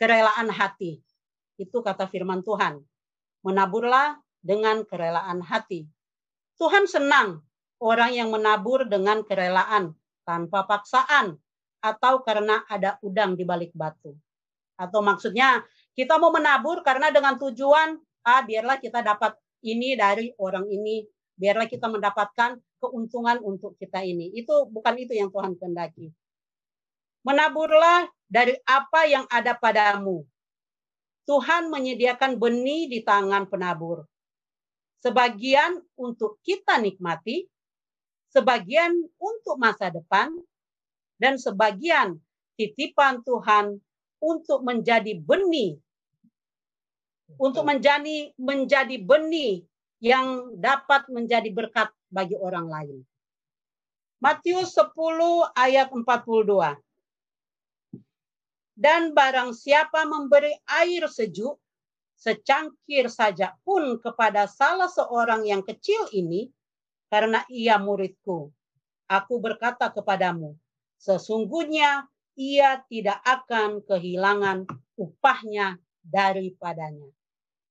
kerelaan 0.00 0.48
hati. 0.48 0.96
Itu 1.60 1.84
kata 1.84 2.08
firman 2.08 2.40
Tuhan. 2.40 2.80
Menaburlah 3.44 4.16
dengan 4.40 4.80
kerelaan 4.88 5.44
hati. 5.44 5.84
Tuhan 6.56 6.88
senang 6.88 7.44
orang 7.80 8.12
yang 8.12 8.28
menabur 8.28 8.84
dengan 8.84 9.24
kerelaan 9.24 9.96
tanpa 10.28 10.68
paksaan 10.68 11.40
atau 11.80 12.20
karena 12.20 12.62
ada 12.68 13.00
udang 13.00 13.34
di 13.34 13.42
balik 13.42 13.72
batu. 13.72 14.12
Atau 14.76 15.00
maksudnya 15.00 15.64
kita 15.96 16.20
mau 16.20 16.32
menabur 16.32 16.84
karena 16.84 17.08
dengan 17.08 17.40
tujuan 17.40 17.96
ah 18.24 18.44
biarlah 18.44 18.76
kita 18.76 19.00
dapat 19.00 19.36
ini 19.64 19.96
dari 19.96 20.32
orang 20.36 20.68
ini, 20.68 21.04
biarlah 21.36 21.68
kita 21.68 21.88
mendapatkan 21.88 22.60
keuntungan 22.80 23.40
untuk 23.44 23.76
kita 23.76 24.04
ini. 24.04 24.32
Itu 24.36 24.68
bukan 24.68 24.96
itu 25.00 25.12
yang 25.16 25.28
Tuhan 25.32 25.56
kehendaki. 25.56 26.08
Menaburlah 27.24 28.08
dari 28.24 28.56
apa 28.64 29.04
yang 29.04 29.28
ada 29.28 29.52
padamu. 29.52 30.24
Tuhan 31.28 31.68
menyediakan 31.68 32.40
benih 32.40 32.88
di 32.88 33.04
tangan 33.04 33.44
penabur. 33.46 34.08
Sebagian 35.04 35.80
untuk 35.96 36.40
kita 36.40 36.80
nikmati, 36.80 37.44
sebagian 38.30 38.94
untuk 39.18 39.58
masa 39.58 39.90
depan, 39.90 40.32
dan 41.20 41.36
sebagian 41.36 42.16
titipan 42.56 43.20
Tuhan 43.26 43.76
untuk 44.20 44.64
menjadi 44.64 45.16
benih 45.20 45.76
untuk 47.38 47.62
menjadi 47.62 48.34
menjadi 48.40 48.96
benih 48.98 49.62
yang 50.00 50.56
dapat 50.56 51.06
menjadi 51.12 51.52
berkat 51.52 51.92
bagi 52.08 52.34
orang 52.40 52.66
lain. 52.66 52.98
Matius 54.20 54.76
10 54.76 54.92
ayat 55.56 55.88
42 55.92 56.76
dan 58.80 59.12
barang 59.12 59.52
siapa 59.52 60.08
memberi 60.08 60.56
air 60.68 61.04
sejuk 61.08 61.60
secangkir 62.16 63.08
saja 63.08 63.56
pun 63.64 63.96
kepada 64.00 64.44
salah 64.44 64.88
seorang 64.92 65.48
yang 65.48 65.64
kecil 65.64 66.04
ini 66.12 66.52
karena 67.10 67.42
ia 67.50 67.76
muridku. 67.76 68.54
Aku 69.10 69.42
berkata 69.42 69.90
kepadamu 69.90 70.54
sesungguhnya 71.00 72.06
ia 72.38 72.80
tidak 72.86 73.18
akan 73.26 73.82
kehilangan 73.82 74.64
upahnya 74.94 75.80
daripadanya. 76.00 77.10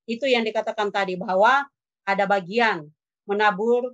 Itu 0.03 0.27
yang 0.27 0.43
dikatakan 0.43 0.91
tadi 0.91 1.15
bahwa 1.15 1.63
ada 2.03 2.25
bagian 2.25 2.89
menabur 3.29 3.93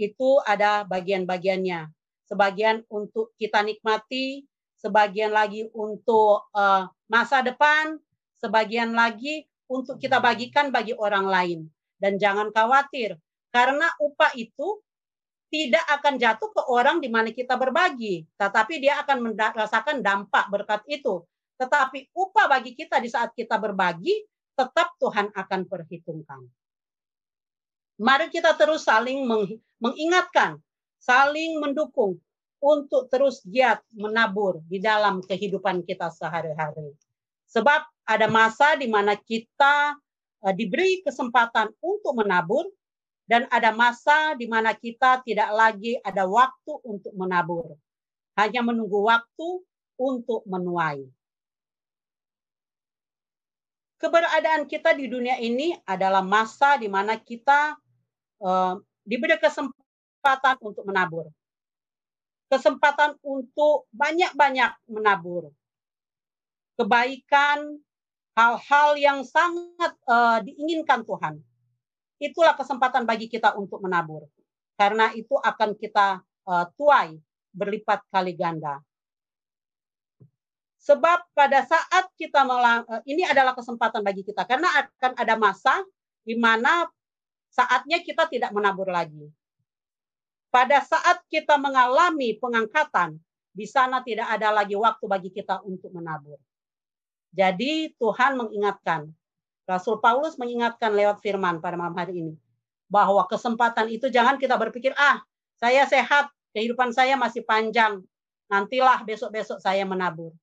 itu 0.00 0.40
ada 0.48 0.82
bagian-bagiannya. 0.88 1.92
Sebagian 2.24 2.82
untuk 2.88 3.36
kita 3.36 3.60
nikmati 3.60 4.48
sebagian 4.80 5.30
lagi 5.30 5.68
untuk 5.76 6.48
uh, 6.56 6.88
masa 7.12 7.44
depan, 7.44 8.00
sebagian 8.40 8.96
lagi 8.96 9.44
untuk 9.68 10.00
kita 10.00 10.18
bagikan 10.18 10.72
bagi 10.72 10.96
orang 10.96 11.28
lain. 11.28 11.60
Dan 12.00 12.16
jangan 12.16 12.48
khawatir, 12.48 13.20
karena 13.50 13.86
upah 13.98 14.34
itu 14.38 14.82
tidak 15.50 15.82
akan 15.98 16.14
jatuh 16.14 16.50
ke 16.54 16.62
orang 16.70 17.02
di 17.02 17.10
mana 17.10 17.34
kita 17.34 17.58
berbagi, 17.58 18.22
tetapi 18.38 18.78
dia 18.78 19.02
akan 19.02 19.34
merasakan 19.34 19.98
dampak 19.98 20.46
berkat 20.46 20.82
itu. 20.86 21.26
Tetapi 21.58 22.14
upah 22.14 22.46
bagi 22.46 22.78
kita 22.78 23.02
di 23.02 23.10
saat 23.10 23.34
kita 23.34 23.58
berbagi, 23.58 24.14
tetap 24.54 24.94
Tuhan 25.02 25.34
akan 25.34 25.60
perhitungkan. 25.66 26.40
Mari 28.00 28.32
kita 28.32 28.56
terus 28.56 28.86
saling 28.86 29.26
mengingatkan, 29.82 30.56
saling 31.02 31.60
mendukung 31.60 32.16
untuk 32.62 33.10
terus 33.12 33.44
giat 33.44 33.82
menabur 33.92 34.62
di 34.70 34.80
dalam 34.80 35.20
kehidupan 35.20 35.84
kita 35.84 36.08
sehari-hari. 36.08 36.96
Sebab 37.50 37.80
ada 38.06 38.26
masa 38.30 38.78
di 38.78 38.86
mana 38.86 39.18
kita 39.18 39.98
eh, 40.46 40.54
diberi 40.54 41.02
kesempatan 41.02 41.74
untuk 41.82 42.14
menabur, 42.14 42.68
dan 43.30 43.46
ada 43.46 43.70
masa 43.70 44.34
di 44.34 44.50
mana 44.50 44.74
kita 44.74 45.22
tidak 45.22 45.54
lagi 45.54 45.94
ada 46.02 46.26
waktu 46.26 46.74
untuk 46.82 47.14
menabur. 47.14 47.78
Hanya 48.34 48.66
menunggu 48.66 49.06
waktu 49.06 49.62
untuk 49.94 50.42
menuai. 50.50 51.06
Keberadaan 54.02 54.66
kita 54.66 54.98
di 54.98 55.06
dunia 55.06 55.38
ini 55.38 55.78
adalah 55.86 56.26
masa 56.26 56.74
di 56.74 56.90
mana 56.90 57.14
kita 57.14 57.78
uh, 58.42 58.74
diberi 59.06 59.38
kesempatan 59.38 60.58
untuk 60.66 60.82
menabur. 60.82 61.30
Kesempatan 62.50 63.14
untuk 63.22 63.86
banyak-banyak 63.94 64.74
menabur. 64.90 65.54
Kebaikan, 66.74 67.78
hal-hal 68.34 68.98
yang 68.98 69.22
sangat 69.22 69.94
uh, 70.10 70.42
diinginkan 70.42 71.06
Tuhan 71.06 71.46
itulah 72.20 72.52
kesempatan 72.54 73.08
bagi 73.08 73.26
kita 73.26 73.56
untuk 73.56 73.80
menabur. 73.80 74.28
Karena 74.76 75.10
itu 75.16 75.34
akan 75.40 75.74
kita 75.76 76.20
uh, 76.46 76.64
tuai 76.76 77.16
berlipat 77.50 78.04
kali 78.12 78.36
ganda. 78.36 78.78
Sebab 80.80 81.28
pada 81.36 81.60
saat 81.64 82.08
kita 82.16 82.44
melang, 82.44 82.84
uh, 82.88 83.02
ini 83.04 83.24
adalah 83.24 83.56
kesempatan 83.56 84.00
bagi 84.04 84.24
kita 84.24 84.44
karena 84.44 84.68
akan 84.84 85.12
ada 85.16 85.34
masa 85.36 85.74
di 86.24 86.36
mana 86.36 86.88
saatnya 87.52 88.00
kita 88.00 88.28
tidak 88.28 88.52
menabur 88.52 88.88
lagi. 88.88 89.28
Pada 90.50 90.82
saat 90.82 91.22
kita 91.30 91.56
mengalami 91.56 92.34
pengangkatan, 92.36 93.20
di 93.50 93.66
sana 93.66 94.02
tidak 94.02 94.30
ada 94.30 94.50
lagi 94.50 94.74
waktu 94.74 95.04
bagi 95.06 95.30
kita 95.30 95.62
untuk 95.62 95.94
menabur. 95.94 96.38
Jadi 97.30 97.94
Tuhan 97.94 98.34
mengingatkan, 98.34 99.06
Rasul 99.70 100.02
Paulus 100.02 100.34
mengingatkan 100.34 100.90
lewat 100.90 101.22
firman 101.22 101.62
pada 101.62 101.78
malam 101.78 101.94
hari 101.94 102.26
ini 102.26 102.34
bahwa 102.90 103.22
kesempatan 103.30 103.86
itu 103.86 104.10
jangan 104.10 104.34
kita 104.34 104.58
berpikir 104.58 104.90
ah 104.98 105.22
saya 105.62 105.86
sehat, 105.86 106.26
kehidupan 106.50 106.90
saya 106.90 107.14
masih 107.14 107.46
panjang, 107.46 108.02
nantilah 108.50 109.06
besok-besok 109.06 109.62
saya 109.62 109.86
menabur. 109.86 110.34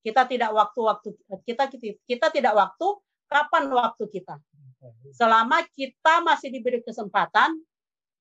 Kita 0.00 0.24
tidak 0.24 0.56
waktu-waktu 0.56 1.12
kita 1.44 1.68
kita 2.08 2.26
tidak 2.32 2.54
waktu 2.56 2.86
kapan 3.28 3.68
waktu 3.68 4.08
kita. 4.08 4.40
Selama 5.12 5.60
kita 5.76 6.24
masih 6.24 6.48
diberi 6.48 6.80
kesempatan, 6.80 7.52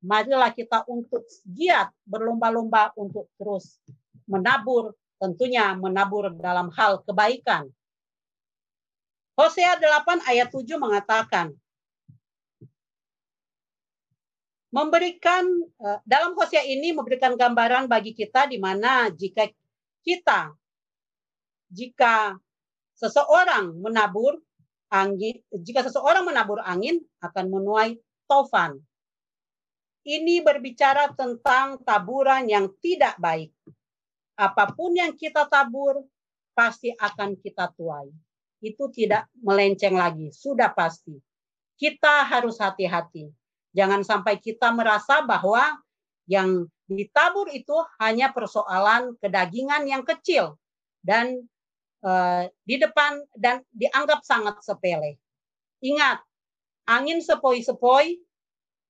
marilah 0.04 0.52
kita 0.52 0.84
untuk 0.92 1.24
giat 1.48 1.88
berlomba-lomba 2.04 2.92
untuk 3.00 3.32
terus 3.40 3.80
menabur, 4.28 4.92
tentunya 5.16 5.72
menabur 5.80 6.36
dalam 6.36 6.68
hal 6.76 7.00
kebaikan, 7.08 7.72
Hosea 9.40 9.80
8 9.80 10.28
ayat 10.28 10.52
7 10.52 10.68
mengatakan, 10.76 11.56
memberikan 14.68 15.48
eh, 15.80 16.00
dalam 16.04 16.36
Hosea 16.36 16.68
ini 16.68 16.92
memberikan 16.92 17.40
gambaran 17.40 17.88
bagi 17.88 18.12
kita 18.12 18.52
di 18.52 18.60
mana 18.60 19.08
jika 19.08 19.48
kita 20.04 20.52
jika 21.72 22.36
seseorang 23.00 23.80
menabur 23.80 24.44
angin 24.92 25.40
jika 25.56 25.88
seseorang 25.88 26.28
menabur 26.28 26.60
angin 26.60 27.00
akan 27.24 27.46
menuai 27.48 27.96
tofan. 28.28 28.76
Ini 30.04 30.44
berbicara 30.44 31.16
tentang 31.16 31.80
taburan 31.86 32.50
yang 32.50 32.72
tidak 32.84 33.16
baik. 33.24 33.56
Apa 34.36 34.72
pun 34.76 34.96
yang 34.96 35.16
kita 35.16 35.48
tabur 35.48 36.04
pasti 36.56 36.92
akan 36.92 37.40
kita 37.40 37.72
tuai 37.76 38.10
itu 38.60 38.92
tidak 38.92 39.28
melenceng 39.40 39.96
lagi, 39.96 40.32
sudah 40.36 40.72
pasti. 40.76 41.16
Kita 41.80 42.28
harus 42.28 42.60
hati-hati. 42.60 43.32
Jangan 43.72 44.04
sampai 44.04 44.36
kita 44.40 44.72
merasa 44.76 45.24
bahwa 45.24 45.80
yang 46.28 46.68
ditabur 46.86 47.48
itu 47.50 47.74
hanya 48.04 48.30
persoalan 48.36 49.16
kedagingan 49.24 49.88
yang 49.88 50.04
kecil 50.04 50.60
dan 51.00 51.40
eh, 52.04 52.44
di 52.68 52.76
depan 52.76 53.24
dan 53.34 53.64
dianggap 53.72 54.22
sangat 54.28 54.60
sepele. 54.60 55.16
Ingat, 55.80 56.20
angin 56.84 57.24
sepoi-sepoi 57.24 58.20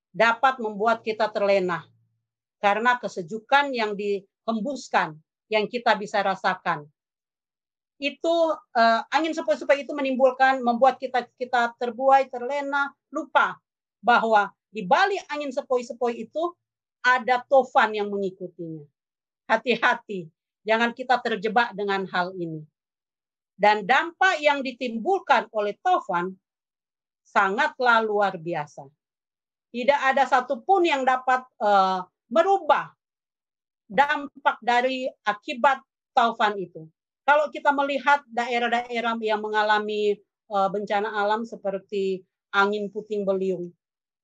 dapat 0.10 0.58
membuat 0.58 1.06
kita 1.06 1.30
terlena 1.30 1.86
karena 2.58 2.98
kesejukan 2.98 3.72
yang 3.72 3.94
dihembuskan 3.94 5.16
yang 5.48 5.70
kita 5.70 5.94
bisa 5.96 6.20
rasakan 6.26 6.90
itu 8.00 8.36
uh, 8.56 9.02
angin 9.12 9.36
sepoi-sepoi 9.36 9.84
itu 9.84 9.92
menimbulkan 9.92 10.64
membuat 10.64 10.96
kita 10.96 11.28
kita 11.36 11.76
terbuai, 11.76 12.32
terlena, 12.32 12.96
lupa 13.12 13.60
bahwa 14.00 14.48
di 14.72 14.88
balik 14.88 15.28
angin 15.28 15.52
sepoi-sepoi 15.52 16.16
itu 16.16 16.56
ada 17.04 17.44
tofan 17.44 17.92
yang 17.92 18.08
mengikutinya. 18.08 18.88
Hati-hati, 19.52 20.32
jangan 20.64 20.96
kita 20.96 21.20
terjebak 21.20 21.76
dengan 21.76 22.08
hal 22.08 22.32
ini. 22.40 22.64
Dan 23.60 23.84
dampak 23.84 24.40
yang 24.40 24.64
ditimbulkan 24.64 25.52
oleh 25.52 25.76
tofan 25.84 26.32
sangatlah 27.28 28.00
luar 28.00 28.40
biasa. 28.40 28.88
Tidak 29.70 30.00
ada 30.00 30.24
satupun 30.24 30.88
yang 30.88 31.04
dapat 31.04 31.44
uh, 31.60 32.08
merubah 32.32 32.96
dampak 33.90 34.58
dari 34.64 35.12
akibat 35.28 35.84
taufan 36.16 36.56
itu. 36.56 36.88
Kalau 37.30 37.46
kita 37.54 37.70
melihat 37.70 38.26
daerah-daerah 38.26 39.14
yang 39.22 39.38
mengalami 39.38 40.18
uh, 40.50 40.66
bencana 40.66 41.14
alam 41.14 41.46
seperti 41.46 42.26
angin 42.50 42.90
puting 42.90 43.22
beliung, 43.22 43.70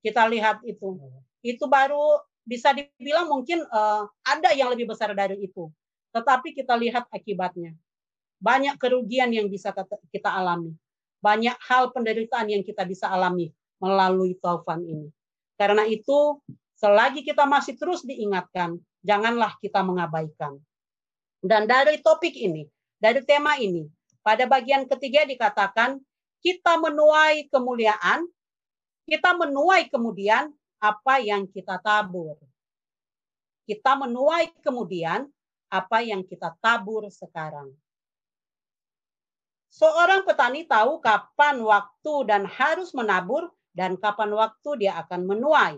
kita 0.01 0.25
lihat 0.25 0.65
itu, 0.65 0.97
itu 1.45 1.61
baru 1.69 2.17
bisa 2.41 2.73
dibilang 2.73 3.29
mungkin 3.29 3.61
uh, 3.69 4.09
ada 4.25 4.57
yang 4.57 4.73
lebih 4.73 4.89
besar 4.89 5.13
dari 5.13 5.37
itu. 5.37 5.69
Tetapi 6.17 6.57
kita 6.57 6.73
lihat 6.73 7.05
akibatnya. 7.13 7.77
Banyak 8.41 8.81
kerugian 8.81 9.29
yang 9.29 9.53
bisa 9.53 9.69
kita 10.09 10.33
alami. 10.33 10.73
Banyak 11.21 11.61
hal 11.61 11.93
penderitaan 11.93 12.49
yang 12.49 12.65
kita 12.65 12.89
bisa 12.89 13.05
alami 13.13 13.53
melalui 13.77 14.33
taufan 14.41 14.81
ini. 14.81 15.13
Karena 15.61 15.85
itu, 15.85 16.41
selagi 16.73 17.21
kita 17.21 17.45
masih 17.45 17.77
terus 17.77 18.01
diingatkan, 18.01 18.81
janganlah 19.05 19.53
kita 19.61 19.85
mengabaikan. 19.85 20.57
Dan 21.45 21.69
dari 21.69 22.01
topik 22.01 22.33
ini, 22.33 22.65
dari 23.05 23.21
tema 23.21 23.61
ini. 23.61 23.85
Pada 24.25 24.49
bagian 24.49 24.89
ketiga 24.89 25.29
dikatakan 25.29 26.01
kita 26.41 26.81
menuai 26.81 27.45
kemuliaan, 27.53 28.25
kita 29.05 29.37
menuai 29.37 29.85
kemudian 29.93 30.49
apa 30.81 31.21
yang 31.21 31.45
kita 31.45 31.77
tabur. 31.85 32.33
Kita 33.69 33.93
menuai 33.93 34.49
kemudian 34.65 35.29
apa 35.69 36.01
yang 36.01 36.25
kita 36.25 36.57
tabur 36.57 37.05
sekarang. 37.13 37.69
Seorang 39.69 40.25
petani 40.25 40.65
tahu 40.65 40.97
kapan 40.97 41.61
waktu 41.61 42.13
dan 42.25 42.49
harus 42.49 42.89
menabur 42.97 43.53
dan 43.77 44.01
kapan 44.01 44.33
waktu 44.33 44.69
dia 44.81 44.97
akan 45.05 45.29
menuai. 45.29 45.77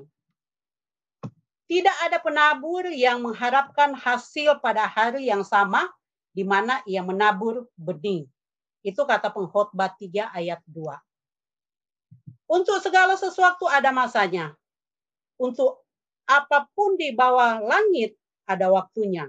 Tidak 1.67 1.97
ada 2.07 2.23
penabur 2.23 2.87
yang 2.87 3.19
mengharapkan 3.19 3.91
hasil 3.91 4.63
pada 4.63 4.87
hari 4.87 5.27
yang 5.27 5.43
sama 5.43 5.91
di 6.37 6.45
mana 6.45 6.85
ia 6.85 7.01
menabur 7.01 7.65
benih. 7.73 8.29
Itu 8.85 9.09
kata 9.09 9.33
pengkhotbah 9.33 9.97
3 9.97 10.29
ayat 10.29 10.61
2. 10.69 10.93
Untuk 12.45 12.77
segala 12.77 13.17
sesuatu 13.17 13.65
ada 13.65 13.89
masanya. 13.89 14.53
Untuk 15.41 15.81
apa 16.29 16.69
pun 16.77 16.93
di 16.93 17.09
bawah 17.09 17.57
langit 17.57 18.13
ada 18.45 18.69
waktunya. 18.69 19.25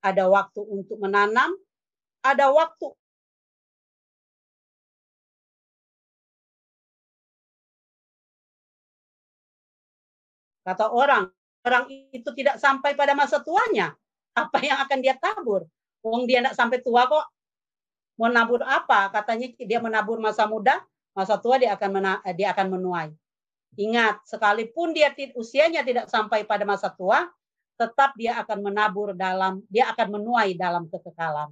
Ada 0.00 0.24
waktu 0.24 0.64
untuk 0.64 0.96
menanam, 0.96 1.52
ada 2.24 2.48
waktu 2.48 2.96
kata 10.62 10.94
orang, 10.94 11.26
orang 11.66 11.84
itu 12.14 12.30
tidak 12.38 12.56
sampai 12.58 12.94
pada 12.94 13.18
masa 13.18 13.42
tuanya, 13.42 13.94
apa 14.32 14.58
yang 14.62 14.78
akan 14.78 14.98
dia 15.02 15.18
tabur? 15.18 15.66
Wong 16.02 16.26
dia 16.26 16.42
tidak 16.42 16.58
sampai 16.58 16.82
tua 16.82 17.06
kok. 17.06 17.26
Mau 18.18 18.28
nabur 18.28 18.60
apa? 18.66 19.08
Katanya 19.14 19.50
dia 19.56 19.78
menabur 19.78 20.18
masa 20.18 20.44
muda, 20.44 20.82
masa 21.14 21.38
tua 21.38 21.56
dia 21.56 21.74
akan 21.74 21.90
mena, 21.90 22.12
dia 22.34 22.52
akan 22.52 22.76
menuai. 22.78 23.10
Ingat, 23.78 24.28
sekalipun 24.28 24.92
dia 24.92 25.14
usianya 25.32 25.80
tidak 25.80 26.06
sampai 26.12 26.44
pada 26.44 26.68
masa 26.68 26.92
tua, 26.92 27.24
tetap 27.80 28.12
dia 28.20 28.36
akan 28.44 28.68
menabur 28.68 29.16
dalam, 29.16 29.64
dia 29.72 29.88
akan 29.88 30.20
menuai 30.20 30.52
dalam 30.58 30.92
kekekalan. 30.92 31.48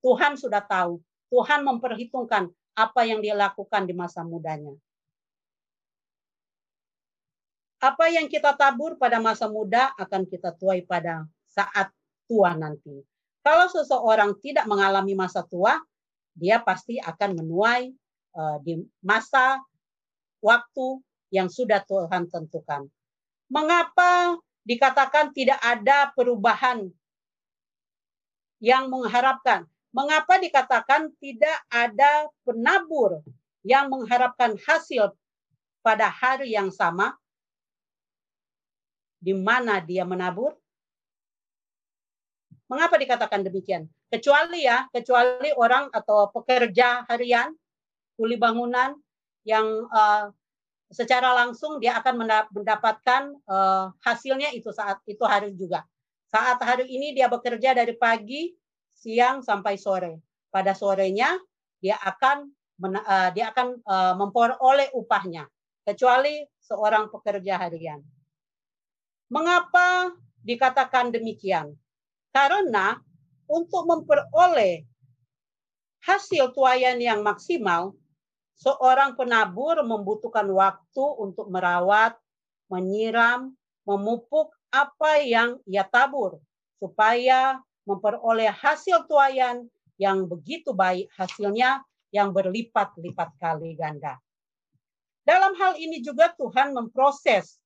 Tuhan 0.00 0.40
sudah 0.40 0.64
tahu, 0.64 1.04
Tuhan 1.28 1.60
memperhitungkan 1.68 2.48
apa 2.74 3.00
yang 3.04 3.20
dia 3.20 3.36
lakukan 3.36 3.84
di 3.84 3.92
masa 3.92 4.24
mudanya. 4.24 4.72
Apa 7.84 8.08
yang 8.08 8.32
kita 8.32 8.56
tabur 8.56 8.96
pada 8.96 9.20
masa 9.20 9.44
muda 9.44 9.92
akan 10.00 10.24
kita 10.24 10.56
tuai 10.56 10.80
pada 10.80 11.28
saat 11.44 11.92
tua 12.24 12.56
nanti. 12.56 13.04
Kalau 13.44 13.68
seseorang 13.68 14.40
tidak 14.40 14.64
mengalami 14.64 15.12
masa 15.12 15.44
tua, 15.44 15.76
dia 16.32 16.64
pasti 16.64 16.96
akan 16.96 17.44
menuai 17.44 17.92
uh, 18.34 18.56
di 18.64 18.80
masa 19.04 19.60
waktu 20.40 21.04
yang 21.28 21.52
sudah 21.52 21.84
Tuhan 21.84 22.32
tentukan. 22.32 22.88
Mengapa 23.52 24.40
dikatakan 24.64 25.36
tidak 25.36 25.60
ada 25.60 26.08
perubahan 26.16 26.88
yang 28.64 28.88
mengharapkan? 28.88 29.68
Mengapa 29.92 30.40
dikatakan 30.40 31.12
tidak 31.20 31.60
ada 31.68 32.26
penabur 32.42 33.20
yang 33.62 33.92
mengharapkan 33.92 34.56
hasil 34.64 35.12
pada 35.84 36.08
hari 36.08 36.56
yang 36.56 36.72
sama? 36.72 37.14
di 39.24 39.32
mana 39.32 39.80
dia 39.80 40.04
menabur? 40.04 40.52
Mengapa 42.64 42.96
dikatakan 42.96 43.44
demikian? 43.44 43.84
Kecuali 44.08 44.64
ya, 44.64 44.88
kecuali 44.88 45.52
orang 45.52 45.92
atau 45.92 46.32
pekerja 46.32 47.04
harian, 47.12 47.52
kuli 48.16 48.40
bangunan 48.40 48.96
yang 49.44 49.84
uh, 49.92 50.32
secara 50.88 51.36
langsung 51.36 51.76
dia 51.76 52.00
akan 52.00 52.24
mendapatkan 52.54 53.36
uh, 53.44 53.92
hasilnya 54.00 54.54
itu 54.56 54.72
saat 54.72 55.02
itu 55.04 55.20
hari 55.28 55.52
juga. 55.52 55.84
Saat 56.32 56.62
hari 56.64 56.88
ini 56.88 57.12
dia 57.12 57.28
bekerja 57.28 57.76
dari 57.76 57.94
pagi, 57.94 58.54
siang 58.96 59.44
sampai 59.44 59.76
sore. 59.76 60.24
Pada 60.48 60.72
sorenya 60.72 61.36
dia 61.82 62.00
akan 62.00 62.48
uh, 62.80 63.28
dia 63.36 63.52
akan 63.52 63.82
uh, 63.84 64.14
memperoleh 64.16 64.88
upahnya. 64.96 65.44
Kecuali 65.84 66.40
seorang 66.64 67.12
pekerja 67.12 67.60
harian. 67.60 68.00
Mengapa 69.28 70.16
dikatakan 70.40 71.12
demikian? 71.12 71.76
Karena 72.34 72.98
untuk 73.46 73.86
memperoleh 73.86 74.82
hasil 76.02 76.50
tuayan 76.50 76.98
yang 76.98 77.22
maksimal, 77.22 77.94
seorang 78.58 79.14
penabur 79.14 79.78
membutuhkan 79.86 80.50
waktu 80.50 81.04
untuk 81.22 81.46
merawat, 81.46 82.18
menyiram, 82.66 83.54
memupuk 83.86 84.50
apa 84.74 85.22
yang 85.22 85.62
ia 85.62 85.86
tabur 85.86 86.42
supaya 86.82 87.62
memperoleh 87.86 88.50
hasil 88.50 89.06
tuayan 89.06 89.70
yang 89.94 90.26
begitu 90.26 90.74
baik 90.74 91.06
hasilnya 91.14 91.86
yang 92.10 92.34
berlipat-lipat 92.34 93.30
kali 93.38 93.78
ganda. 93.78 94.18
Dalam 95.22 95.54
hal 95.56 95.78
ini 95.78 96.02
juga 96.02 96.34
Tuhan 96.34 96.74
memproses 96.74 97.62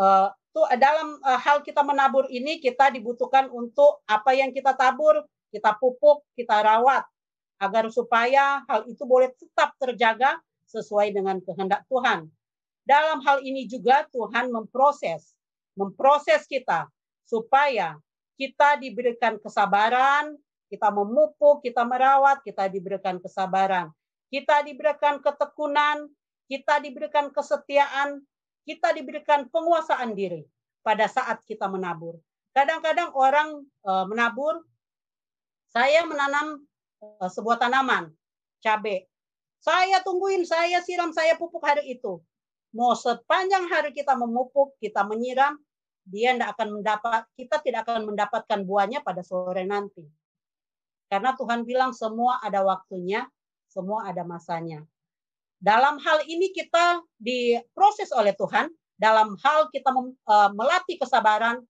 uh, 0.00 0.32
tuh 0.54 0.70
dalam 0.78 1.18
uh, 1.18 1.40
hal 1.42 1.66
kita 1.66 1.82
menabur 1.82 2.30
ini 2.30 2.62
kita 2.62 2.94
dibutuhkan 2.94 3.50
untuk 3.50 4.06
apa 4.06 4.38
yang 4.38 4.54
kita 4.54 4.70
tabur, 4.78 5.26
kita 5.50 5.74
pupuk, 5.82 6.22
kita 6.38 6.62
rawat 6.62 7.02
agar 7.58 7.90
supaya 7.90 8.62
hal 8.70 8.86
itu 8.86 9.02
boleh 9.02 9.34
tetap 9.34 9.74
terjaga 9.82 10.38
sesuai 10.70 11.10
dengan 11.10 11.42
kehendak 11.42 11.82
Tuhan. 11.90 12.30
Dalam 12.86 13.18
hal 13.26 13.42
ini 13.42 13.66
juga 13.66 14.06
Tuhan 14.14 14.54
memproses, 14.54 15.34
memproses 15.74 16.46
kita 16.46 16.86
supaya 17.26 17.98
kita 18.38 18.78
diberikan 18.78 19.40
kesabaran, 19.42 20.38
kita 20.70 20.90
memupuk, 20.90 21.62
kita 21.66 21.82
merawat, 21.82 22.42
kita 22.46 22.70
diberikan 22.70 23.18
kesabaran, 23.18 23.90
kita 24.30 24.62
diberikan 24.66 25.18
ketekunan, 25.22 26.10
kita 26.50 26.82
diberikan 26.82 27.32
kesetiaan, 27.32 28.20
kita 28.64 28.96
diberikan 28.96 29.46
penguasaan 29.52 30.16
diri 30.16 30.44
pada 30.80 31.08
saat 31.08 31.40
kita 31.44 31.68
menabur. 31.68 32.20
Kadang-kadang 32.56 33.12
orang 33.16 33.64
uh, 33.84 34.04
menabur, 34.08 34.64
saya 35.72 36.04
menanam 36.04 36.64
uh, 37.00 37.28
sebuah 37.28 37.60
tanaman, 37.60 38.12
cabai. 38.64 39.04
Saya 39.64 40.04
tungguin, 40.04 40.44
saya 40.44 40.84
siram, 40.84 41.12
saya 41.12 41.40
pupuk 41.40 41.64
hari 41.64 41.96
itu. 41.96 42.20
Mau 42.76 42.92
sepanjang 42.92 43.64
hari 43.70 43.96
kita 43.96 44.12
memupuk, 44.12 44.76
kita 44.76 45.06
menyiram, 45.08 45.56
dia 46.04 46.36
tidak 46.36 46.52
akan 46.58 46.68
mendapat, 46.80 47.24
kita 47.32 47.56
tidak 47.64 47.88
akan 47.88 48.12
mendapatkan 48.12 48.60
buahnya 48.60 49.00
pada 49.00 49.24
sore 49.24 49.64
nanti. 49.64 50.04
Karena 51.08 51.32
Tuhan 51.32 51.64
bilang 51.64 51.96
semua 51.96 52.44
ada 52.44 52.60
waktunya, 52.60 53.24
semua 53.72 54.04
ada 54.04 54.20
masanya. 54.22 54.84
Dalam 55.64 55.96
hal 55.96 56.28
ini 56.28 56.52
kita 56.52 57.00
diproses 57.16 58.12
oleh 58.12 58.36
Tuhan 58.36 58.68
dalam 59.00 59.32
hal 59.40 59.72
kita 59.72 59.88
uh, 59.96 60.52
melatih 60.52 61.00
kesabaran, 61.00 61.64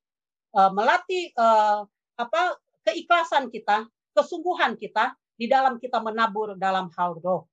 uh, 0.51 0.71
melatih 0.75 1.31
uh, 1.39 1.87
apa 2.19 2.59
keikhlasan 2.83 3.55
kita, 3.55 3.87
kesungguhan 4.19 4.75
kita 4.75 5.15
di 5.39 5.47
dalam 5.47 5.79
kita 5.79 6.03
menabur 6.03 6.59
dalam 6.59 6.91
hal 6.99 7.23
roh. 7.23 7.47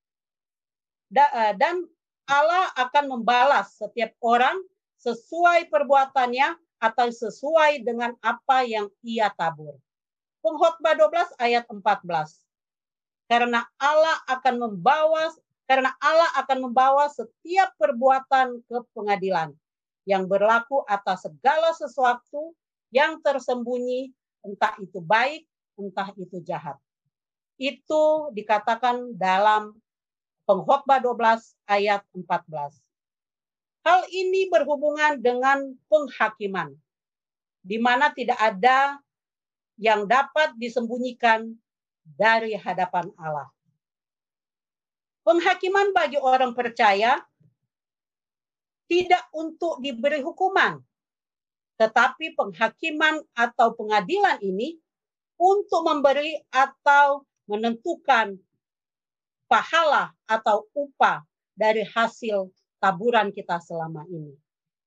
Da, 1.14 1.30
uh, 1.30 1.54
dan 1.62 1.86
Allah 2.26 2.74
akan 2.74 3.22
membalas 3.22 3.78
setiap 3.78 4.10
orang 4.18 4.58
sesuai 4.98 5.70
perbuatannya 5.70 6.58
atau 6.82 7.08
sesuai 7.14 7.86
dengan 7.86 8.18
apa 8.26 8.66
yang 8.66 8.90
ia 9.06 9.30
tabur. 9.38 9.78
Pengkhotbah 10.42 10.98
12 10.98 11.38
ayat 11.38 11.70
14. 11.70 12.02
Karena 13.30 13.62
Allah 13.78 14.18
akan 14.26 14.56
membawa 14.58 15.30
karena 15.72 15.96
Allah 16.04 16.28
akan 16.44 16.68
membawa 16.68 17.08
setiap 17.08 17.72
perbuatan 17.80 18.60
ke 18.68 18.78
pengadilan 18.92 19.56
yang 20.04 20.28
berlaku 20.28 20.84
atas 20.84 21.24
segala 21.24 21.72
sesuatu 21.72 22.52
yang 22.92 23.24
tersembunyi, 23.24 24.12
entah 24.44 24.76
itu 24.84 25.00
baik, 25.00 25.48
entah 25.80 26.12
itu 26.20 26.44
jahat. 26.44 26.76
Itu 27.56 28.36
dikatakan 28.36 29.16
dalam 29.16 29.72
Pengkhotbah 30.44 31.00
12 31.00 31.40
ayat 31.64 32.04
14. 32.20 32.76
Hal 33.88 34.04
ini 34.12 34.52
berhubungan 34.52 35.24
dengan 35.24 35.72
penghakiman, 35.88 36.76
di 37.64 37.80
mana 37.80 38.12
tidak 38.12 38.44
ada 38.44 39.00
yang 39.80 40.04
dapat 40.04 40.52
disembunyikan 40.60 41.56
dari 42.04 42.60
hadapan 42.60 43.08
Allah. 43.16 43.48
Penghakiman 45.22 45.94
bagi 45.94 46.18
orang 46.18 46.58
percaya 46.58 47.22
tidak 48.90 49.24
untuk 49.32 49.80
diberi 49.80 50.20
hukuman, 50.20 50.82
tetapi 51.78 52.34
penghakiman 52.36 53.22
atau 53.38 53.78
pengadilan 53.78 54.42
ini 54.42 54.76
untuk 55.40 55.86
memberi 55.86 56.38
atau 56.52 57.24
menentukan 57.48 58.36
pahala 59.46 60.14
atau 60.28 60.68
upah 60.74 61.24
dari 61.56 61.84
hasil 61.86 62.52
taburan 62.82 63.30
kita 63.30 63.62
selama 63.62 64.04
ini. 64.10 64.34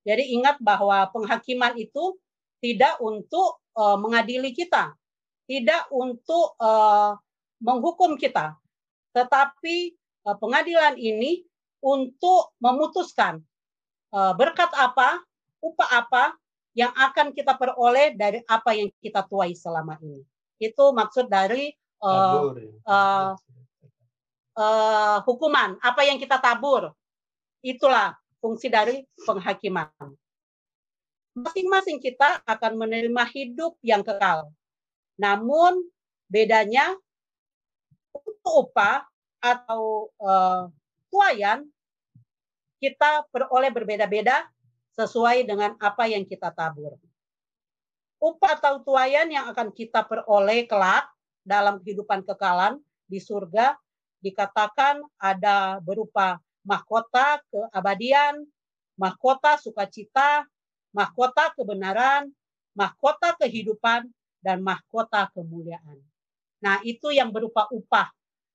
Jadi 0.05 0.37
ingat 0.37 0.61
bahwa 0.61 1.09
penghakiman 1.09 1.79
itu 1.81 2.19
tidak 2.61 3.01
untuk 3.01 3.65
uh, 3.77 3.97
mengadili 3.97 4.53
kita, 4.53 4.93
tidak 5.49 5.89
untuk 5.89 6.57
uh, 6.61 7.17
menghukum 7.61 8.17
kita, 8.21 8.57
tetapi 9.17 9.97
pengadilan 10.25 10.97
ini 10.97 11.45
untuk 11.85 12.57
memutuskan 12.65 13.45
eh, 14.13 14.33
berkat 14.41 14.73
apa, 14.73 15.21
upah 15.61 15.91
apa 16.01 16.25
yang 16.75 16.91
akan 16.91 17.31
kita 17.31 17.55
peroleh 17.55 18.19
dari 18.19 18.43
apa 18.51 18.75
yang 18.75 18.91
kita 18.99 19.23
tuai 19.31 19.55
selama 19.55 19.95
ini. 20.03 20.21
Itu 20.59 20.91
maksud 20.91 21.31
dari 21.31 21.71
uh, 22.03 22.51
uh, 22.83 23.33
uh, 24.59 25.19
hukuman, 25.23 25.79
apa 25.79 26.03
yang 26.03 26.19
kita 26.19 26.43
tabur. 26.43 26.91
Itulah 27.63 28.19
fungsi 28.43 28.67
dari 28.69 29.07
penghakiman. 29.23 29.89
Masing-masing 31.35 32.03
kita 32.03 32.43
akan 32.43 32.79
menerima 32.79 33.25
hidup 33.31 33.79
yang 33.83 34.03
kekal. 34.03 34.51
Namun 35.19 35.79
bedanya 36.27 36.95
untuk 38.11 38.71
upah 38.71 39.07
atau 39.45 40.09
uh, 40.25 40.73
tuayan 41.13 41.69
kita 42.81 43.29
peroleh 43.29 43.69
berbeda-beda 43.69 44.49
sesuai 44.97 45.45
dengan 45.45 45.77
apa 45.77 46.09
yang 46.09 46.25
kita 46.25 46.49
tabur. 46.49 46.97
Upah 48.25 48.57
atau 48.57 48.81
tuayan 48.81 49.29
yang 49.29 49.53
akan 49.53 49.69
kita 49.69 50.01
peroleh 50.09 50.65
kelak 50.65 51.05
dalam 51.45 51.77
kehidupan 51.85 52.25
kekalan 52.25 52.81
di 53.05 53.21
surga 53.21 53.77
dikatakan 54.25 55.05
ada 55.21 55.77
berupa 55.85 56.41
mahkota 56.65 57.45
keabadian, 57.53 58.49
mahkota 58.97 59.61
sukacita, 59.61 60.49
mahkota 60.97 61.53
kebenaran, 61.53 62.33
mahkota 62.73 63.37
kehidupan, 63.37 64.09
dan 64.41 64.65
mahkota 64.65 65.29
kemuliaan. 65.37 66.01
Nah, 66.65 66.81
itu 66.81 67.13
yang 67.13 67.29
berupa 67.29 67.69
upah 67.69 68.09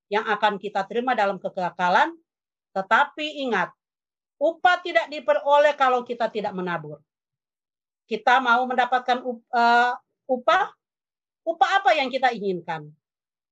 yang 0.09 0.25
akan 0.25 0.57
kita 0.57 0.83
terima 0.89 1.13
dalam 1.13 1.37
kekekalan. 1.37 2.17
Tetapi 2.73 3.45
ingat, 3.45 3.69
upah 4.41 4.81
tidak 4.81 5.07
diperoleh 5.09 5.73
kalau 5.77 6.01
kita 6.01 6.27
tidak 6.27 6.53
menabur. 6.53 7.01
Kita 8.09 8.41
mau 8.41 8.65
mendapatkan 8.65 9.21
uh, 9.21 9.93
upah, 10.25 10.63
upah 11.45 11.69
apa 11.77 11.93
yang 11.93 12.09
kita 12.09 12.33
inginkan? 12.33 12.89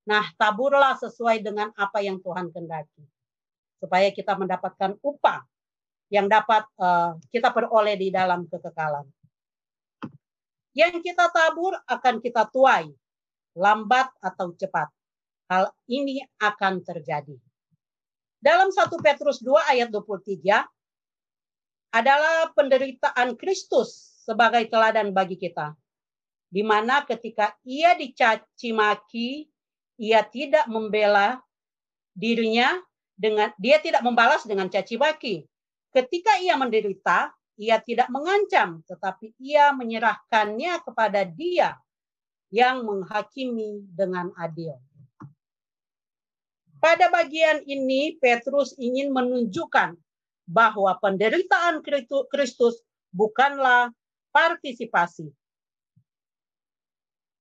Nah, 0.10 0.26
taburlah 0.34 0.98
sesuai 0.98 1.46
dengan 1.46 1.70
apa 1.78 2.02
yang 2.02 2.18
Tuhan 2.18 2.50
kendaki. 2.50 3.06
Supaya 3.78 4.10
kita 4.10 4.34
mendapatkan 4.34 4.98
upah 5.06 5.46
yang 6.10 6.26
dapat 6.26 6.66
uh, 6.82 7.20
kita 7.30 7.54
peroleh 7.54 8.00
di 8.00 8.10
dalam 8.10 8.50
kekekalan. 8.50 9.06
Yang 10.74 11.06
kita 11.06 11.30
tabur 11.30 11.78
akan 11.86 12.22
kita 12.22 12.50
tuai, 12.50 12.90
lambat 13.54 14.10
atau 14.22 14.54
cepat. 14.58 14.97
Hal 15.48 15.72
ini 15.88 16.20
akan 16.44 16.84
terjadi. 16.84 17.40
Dalam 18.38 18.70
1 18.70 18.84
Petrus 19.00 19.40
2 19.40 19.72
ayat 19.72 19.88
23 19.90 20.44
adalah 21.96 22.52
penderitaan 22.52 23.34
Kristus 23.40 24.20
sebagai 24.28 24.68
teladan 24.68 25.16
bagi 25.16 25.40
kita. 25.40 25.72
Di 26.48 26.64
mana 26.64 27.04
ketika 27.04 27.56
ia 27.64 27.96
dicaci 27.96 28.76
maki, 28.76 29.48
ia 30.00 30.24
tidak 30.24 30.68
membela 30.68 31.40
dirinya 32.12 32.80
dengan 33.18 33.52
dia 33.58 33.82
tidak 33.82 34.06
membalas 34.06 34.46
dengan 34.46 34.70
caci 34.70 34.96
maki. 34.96 35.44
Ketika 35.92 36.38
ia 36.44 36.54
menderita, 36.60 37.34
ia 37.58 37.82
tidak 37.82 38.08
mengancam, 38.14 38.86
tetapi 38.86 39.34
ia 39.42 39.74
menyerahkannya 39.74 40.86
kepada 40.86 41.26
dia 41.26 41.74
yang 42.54 42.86
menghakimi 42.86 43.84
dengan 43.92 44.30
adil. 44.38 44.78
Pada 46.78 47.10
bagian 47.10 47.66
ini 47.66 48.22
Petrus 48.22 48.78
ingin 48.78 49.10
menunjukkan 49.10 49.98
bahwa 50.48 50.94
penderitaan 51.02 51.82
Kristus 52.30 52.80
bukanlah 53.10 53.90
partisipasi. 54.30 55.34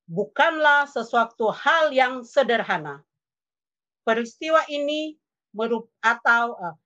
Bukanlah 0.06 0.88
sesuatu 0.88 1.50
hal 1.52 1.92
yang 1.92 2.22
sederhana. 2.24 3.02
Peristiwa 4.06 4.62
ini 4.70 5.18
merup 5.50 5.90
atau 5.98 6.54
uh, 6.56 6.76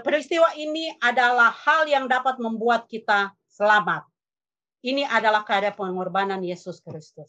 peristiwa 0.00 0.54
ini 0.54 0.94
adalah 1.02 1.50
hal 1.50 1.90
yang 1.90 2.06
dapat 2.06 2.38
membuat 2.38 2.86
kita 2.86 3.34
selamat. 3.50 4.06
Ini 4.86 5.02
adalah 5.02 5.42
karya 5.42 5.74
pengorbanan 5.74 6.46
Yesus 6.46 6.78
Kristus. 6.78 7.28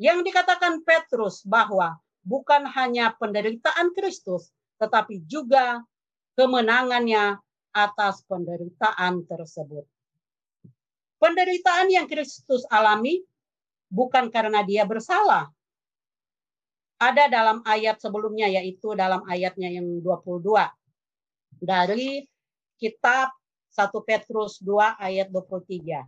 Yang 0.00 0.32
dikatakan 0.32 0.80
Petrus 0.80 1.44
bahwa 1.44 2.00
bukan 2.24 2.68
hanya 2.76 3.16
penderitaan 3.16 3.92
Kristus, 3.96 4.52
tetapi 4.80 5.24
juga 5.24 5.80
kemenangannya 6.36 7.38
atas 7.70 8.24
penderitaan 8.26 9.24
tersebut. 9.26 9.86
Penderitaan 11.20 11.92
yang 11.92 12.08
Kristus 12.08 12.64
alami 12.72 13.20
bukan 13.92 14.32
karena 14.32 14.64
dia 14.64 14.88
bersalah. 14.88 15.52
Ada 17.00 17.32
dalam 17.32 17.64
ayat 17.64 18.00
sebelumnya 18.00 18.48
yaitu 18.48 18.92
dalam 18.92 19.24
ayatnya 19.24 19.72
yang 19.72 20.00
22 20.04 20.44
dari 21.60 22.24
kitab 22.80 23.32
1 23.72 23.88
Petrus 24.04 24.60
2 24.64 24.96
ayat 24.96 25.28
23. 25.28 26.04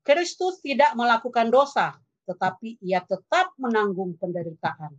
Kristus 0.00 0.58
tidak 0.64 0.96
melakukan 0.98 1.52
dosa, 1.54 1.94
tetapi 2.28 2.80
ia 2.84 3.00
tetap 3.04 3.54
menanggung 3.56 4.16
penderitaan. 4.16 4.92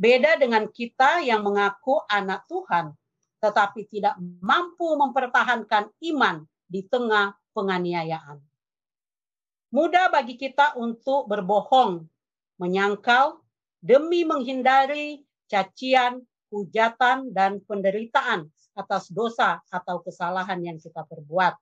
Beda 0.00 0.40
dengan 0.40 0.64
kita 0.72 1.20
yang 1.20 1.44
mengaku 1.44 2.00
anak 2.08 2.48
Tuhan, 2.48 2.96
tetapi 3.44 3.84
tidak 3.88 4.16
mampu 4.40 4.96
mempertahankan 4.96 5.92
iman 6.12 6.48
di 6.64 6.88
tengah 6.88 7.36
penganiayaan. 7.52 8.40
Mudah 9.70 10.08
bagi 10.08 10.34
kita 10.40 10.74
untuk 10.80 11.28
berbohong, 11.28 12.08
menyangkal, 12.56 13.38
demi 13.78 14.24
menghindari 14.24 15.22
cacian, 15.46 16.24
hujatan, 16.48 17.30
dan 17.30 17.62
penderitaan 17.64 18.48
atas 18.74 19.12
dosa 19.12 19.60
atau 19.68 20.00
kesalahan 20.00 20.58
yang 20.64 20.78
kita 20.80 21.04
perbuat. 21.04 21.54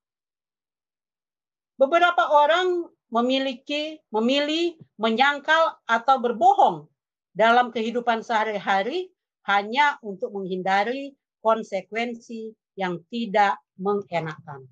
Beberapa 1.79 2.27
orang 2.35 2.91
memiliki 3.09 4.01
memilih 4.13 4.77
menyangkal 5.01 5.81
atau 5.89 6.17
berbohong 6.21 6.89
dalam 7.33 7.73
kehidupan 7.73 8.21
sehari-hari 8.21 9.09
hanya 9.49 9.97
untuk 10.05 10.35
menghindari 10.37 11.17
konsekuensi 11.41 12.53
yang 12.77 13.01
tidak 13.09 13.57
mengenakan. 13.81 14.69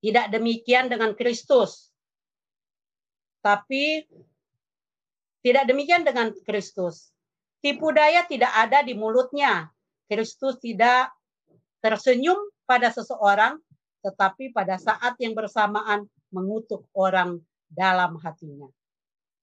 Tidak 0.00 0.32
demikian 0.32 0.90
dengan 0.90 1.14
Kristus. 1.14 1.92
Tapi 3.40 4.04
tidak 5.40 5.64
demikian 5.68 6.04
dengan 6.04 6.32
Kristus. 6.44 7.12
Tipu 7.60 7.92
daya 7.92 8.24
tidak 8.24 8.52
ada 8.52 8.80
di 8.80 8.96
mulutnya. 8.96 9.68
Kristus 10.08 10.56
tidak 10.60 11.12
tersenyum 11.84 12.36
pada 12.64 12.92
seseorang, 12.92 13.60
tetapi 14.00 14.52
pada 14.52 14.80
saat 14.80 15.16
yang 15.20 15.36
bersamaan 15.36 16.08
mengutuk 16.32 16.84
orang 16.96 17.40
dalam 17.68 18.16
hatinya. 18.20 18.68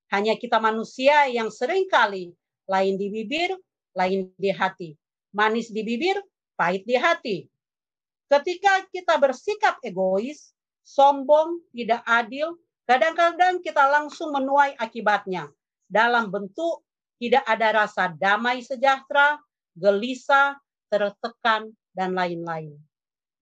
Hanya 0.10 0.40
kita 0.40 0.58
manusia 0.58 1.28
yang 1.28 1.52
sering 1.52 1.86
kali 1.92 2.32
lain 2.68 2.96
di 2.96 3.08
bibir, 3.12 3.56
lain 3.96 4.32
di 4.40 4.52
hati 4.52 4.96
manis 5.38 5.70
di 5.70 5.86
bibir, 5.86 6.18
pahit 6.58 6.82
di 6.90 6.96
hati. 6.98 7.38
Ketika 8.28 8.90
kita 8.92 9.22
bersikap 9.22 9.78
egois, 9.86 10.52
sombong, 10.84 11.62
tidak 11.72 12.04
adil, 12.10 12.58
kadang-kadang 12.90 13.62
kita 13.64 13.86
langsung 13.88 14.34
menuai 14.34 14.76
akibatnya 14.82 15.48
dalam 15.88 16.28
bentuk 16.34 16.84
tidak 17.22 17.46
ada 17.48 17.86
rasa 17.86 18.12
damai 18.18 18.66
sejahtera, 18.66 19.40
gelisah, 19.78 20.58
tertekan, 20.92 21.72
dan 21.96 22.14
lain-lain. 22.14 22.78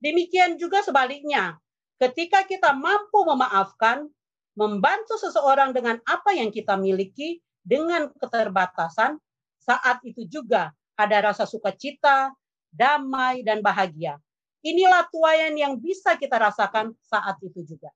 Demikian 0.06 0.62
juga 0.62 0.86
sebaliknya, 0.86 1.58
ketika 1.97 2.45
kita 2.45 2.78
mampu 2.78 3.26
memaafkan, 3.26 4.06
membantu 4.53 5.18
seseorang 5.18 5.74
dengan 5.74 5.97
apa 6.06 6.30
yang 6.38 6.53
kita 6.53 6.78
miliki 6.78 7.41
dengan 7.66 8.14
keterbatasan, 8.14 9.18
saat 9.58 9.97
itu 10.06 10.30
juga 10.30 10.70
ada 10.93 11.34
rasa 11.34 11.49
sukacita, 11.49 12.30
damai, 12.70 13.41
dan 13.41 13.66
bahagia. 13.66 14.22
Inilah 14.62 15.10
tuayan 15.10 15.58
yang 15.58 15.82
bisa 15.82 16.14
kita 16.22 16.38
rasakan 16.38 16.93
saat 17.01 17.41
itu 17.41 17.66
juga. 17.66 17.89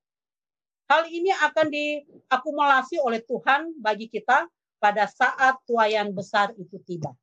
Hal 0.90 1.06
ini 1.06 1.30
akan 1.30 1.70
diakumulasi 1.70 2.98
oleh 2.98 3.22
Tuhan 3.22 3.78
bagi 3.78 4.10
kita 4.10 4.50
pada 4.82 5.06
saat 5.06 5.62
tuayan 5.62 6.10
besar 6.10 6.50
itu 6.58 6.82
tiba. 6.82 7.14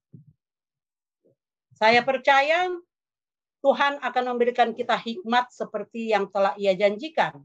Saya 1.75 1.99
percaya 2.07 2.71
Tuhan 3.67 3.99
akan 3.99 4.23
memberikan 4.31 4.71
kita 4.71 4.95
hikmat 4.95 5.51
seperti 5.51 6.15
yang 6.15 6.31
telah 6.31 6.55
Ia 6.55 6.71
janjikan, 6.71 7.35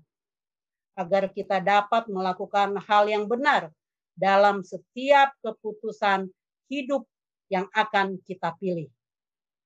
agar 0.94 1.34
kita 1.34 1.58
dapat 1.58 2.06
melakukan 2.06 2.78
hal 2.86 3.10
yang 3.10 3.26
benar 3.26 3.74
dalam 4.14 4.62
setiap 4.62 5.34
keputusan 5.42 6.30
hidup 6.70 7.10
yang 7.50 7.66
akan 7.74 8.22
kita 8.22 8.54
pilih. 8.62 8.86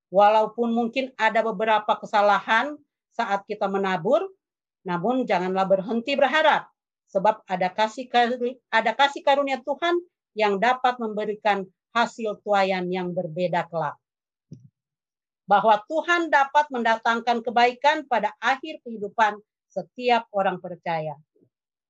Walaupun 0.09 0.73
mungkin 0.73 1.13
ada 1.13 1.45
beberapa 1.45 1.93
kesalahan 1.93 2.73
saat 3.13 3.45
kita 3.45 3.69
menabur, 3.69 4.25
namun 4.81 5.29
janganlah 5.29 5.69
berhenti 5.69 6.17
berharap 6.17 6.73
sebab 7.05 7.37
ada 7.45 7.69
kasih 7.69 8.09
ada 8.73 8.97
kasih 8.97 9.21
karunia 9.21 9.61
Tuhan 9.61 9.93
yang 10.33 10.57
dapat 10.57 10.97
memberikan 10.97 11.69
hasil 11.93 12.41
tuayan 12.41 12.89
yang 12.89 13.13
berbeda 13.13 13.69
kelak. 13.69 13.93
Bahwa 15.47 15.79
Tuhan 15.87 16.27
dapat 16.27 16.67
mendatangkan 16.69 17.39
kebaikan 17.39 18.03
pada 18.05 18.35
akhir 18.43 18.83
kehidupan 18.83 19.39
setiap 19.71 20.27
orang 20.35 20.59
percaya. 20.59 21.15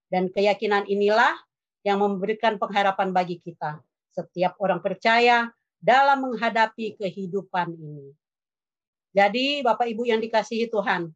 Dan 0.07 0.29
keyakinan 0.29 0.85
inilah 0.85 1.33
yang 1.81 1.99
memberikan 1.99 2.61
pengharapan 2.61 3.09
bagi 3.09 3.41
kita. 3.41 3.81
Setiap 4.13 4.55
orang 4.61 4.79
percaya 4.79 5.49
dalam 5.81 6.29
menghadapi 6.29 7.01
kehidupan 7.01 7.73
ini. 7.73 8.13
Jadi 9.11 9.65
Bapak 9.65 9.89
Ibu 9.89 10.05
yang 10.05 10.21
dikasihi 10.21 10.69
Tuhan, 10.69 11.09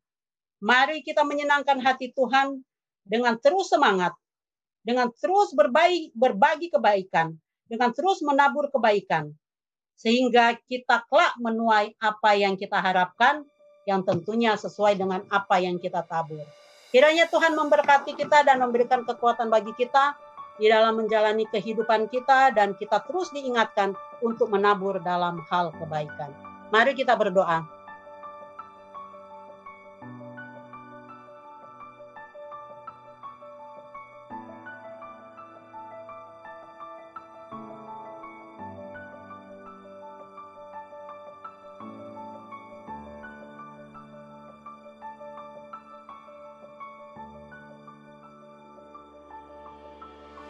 mari 0.66 1.06
kita 1.06 1.22
menyenangkan 1.22 1.78
hati 1.78 2.10
Tuhan 2.10 2.58
dengan 3.06 3.38
terus 3.38 3.70
semangat 3.70 4.18
dengan 4.82 5.14
terus 5.14 5.54
berbagi, 5.54 6.10
berbagi 6.18 6.74
kebaikan, 6.74 7.38
dengan 7.70 7.94
terus 7.94 8.20
menabur 8.26 8.68
kebaikan, 8.74 9.30
sehingga 10.02 10.58
kita 10.66 11.06
kelak 11.06 11.38
menuai 11.38 11.94
apa 12.02 12.34
yang 12.34 12.58
kita 12.58 12.82
harapkan, 12.82 13.46
yang 13.86 14.02
tentunya 14.02 14.58
sesuai 14.58 14.98
dengan 14.98 15.22
apa 15.30 15.62
yang 15.62 15.78
kita 15.78 16.02
tabur. 16.10 16.42
Kiranya 16.90 17.30
Tuhan 17.30 17.54
memberkati 17.54 18.18
kita 18.18 18.42
dan 18.42 18.60
memberikan 18.66 19.06
kekuatan 19.06 19.54
bagi 19.54 19.72
kita 19.78 20.18
di 20.58 20.68
dalam 20.68 20.98
menjalani 20.98 21.46
kehidupan 21.48 22.10
kita 22.10 22.52
dan 22.52 22.74
kita 22.76 23.00
terus 23.06 23.30
diingatkan 23.30 23.94
untuk 24.26 24.50
menabur 24.50 24.98
dalam 25.00 25.40
hal 25.48 25.70
kebaikan. 25.78 26.34
Mari 26.74 26.98
kita 26.98 27.14
berdoa. 27.14 27.81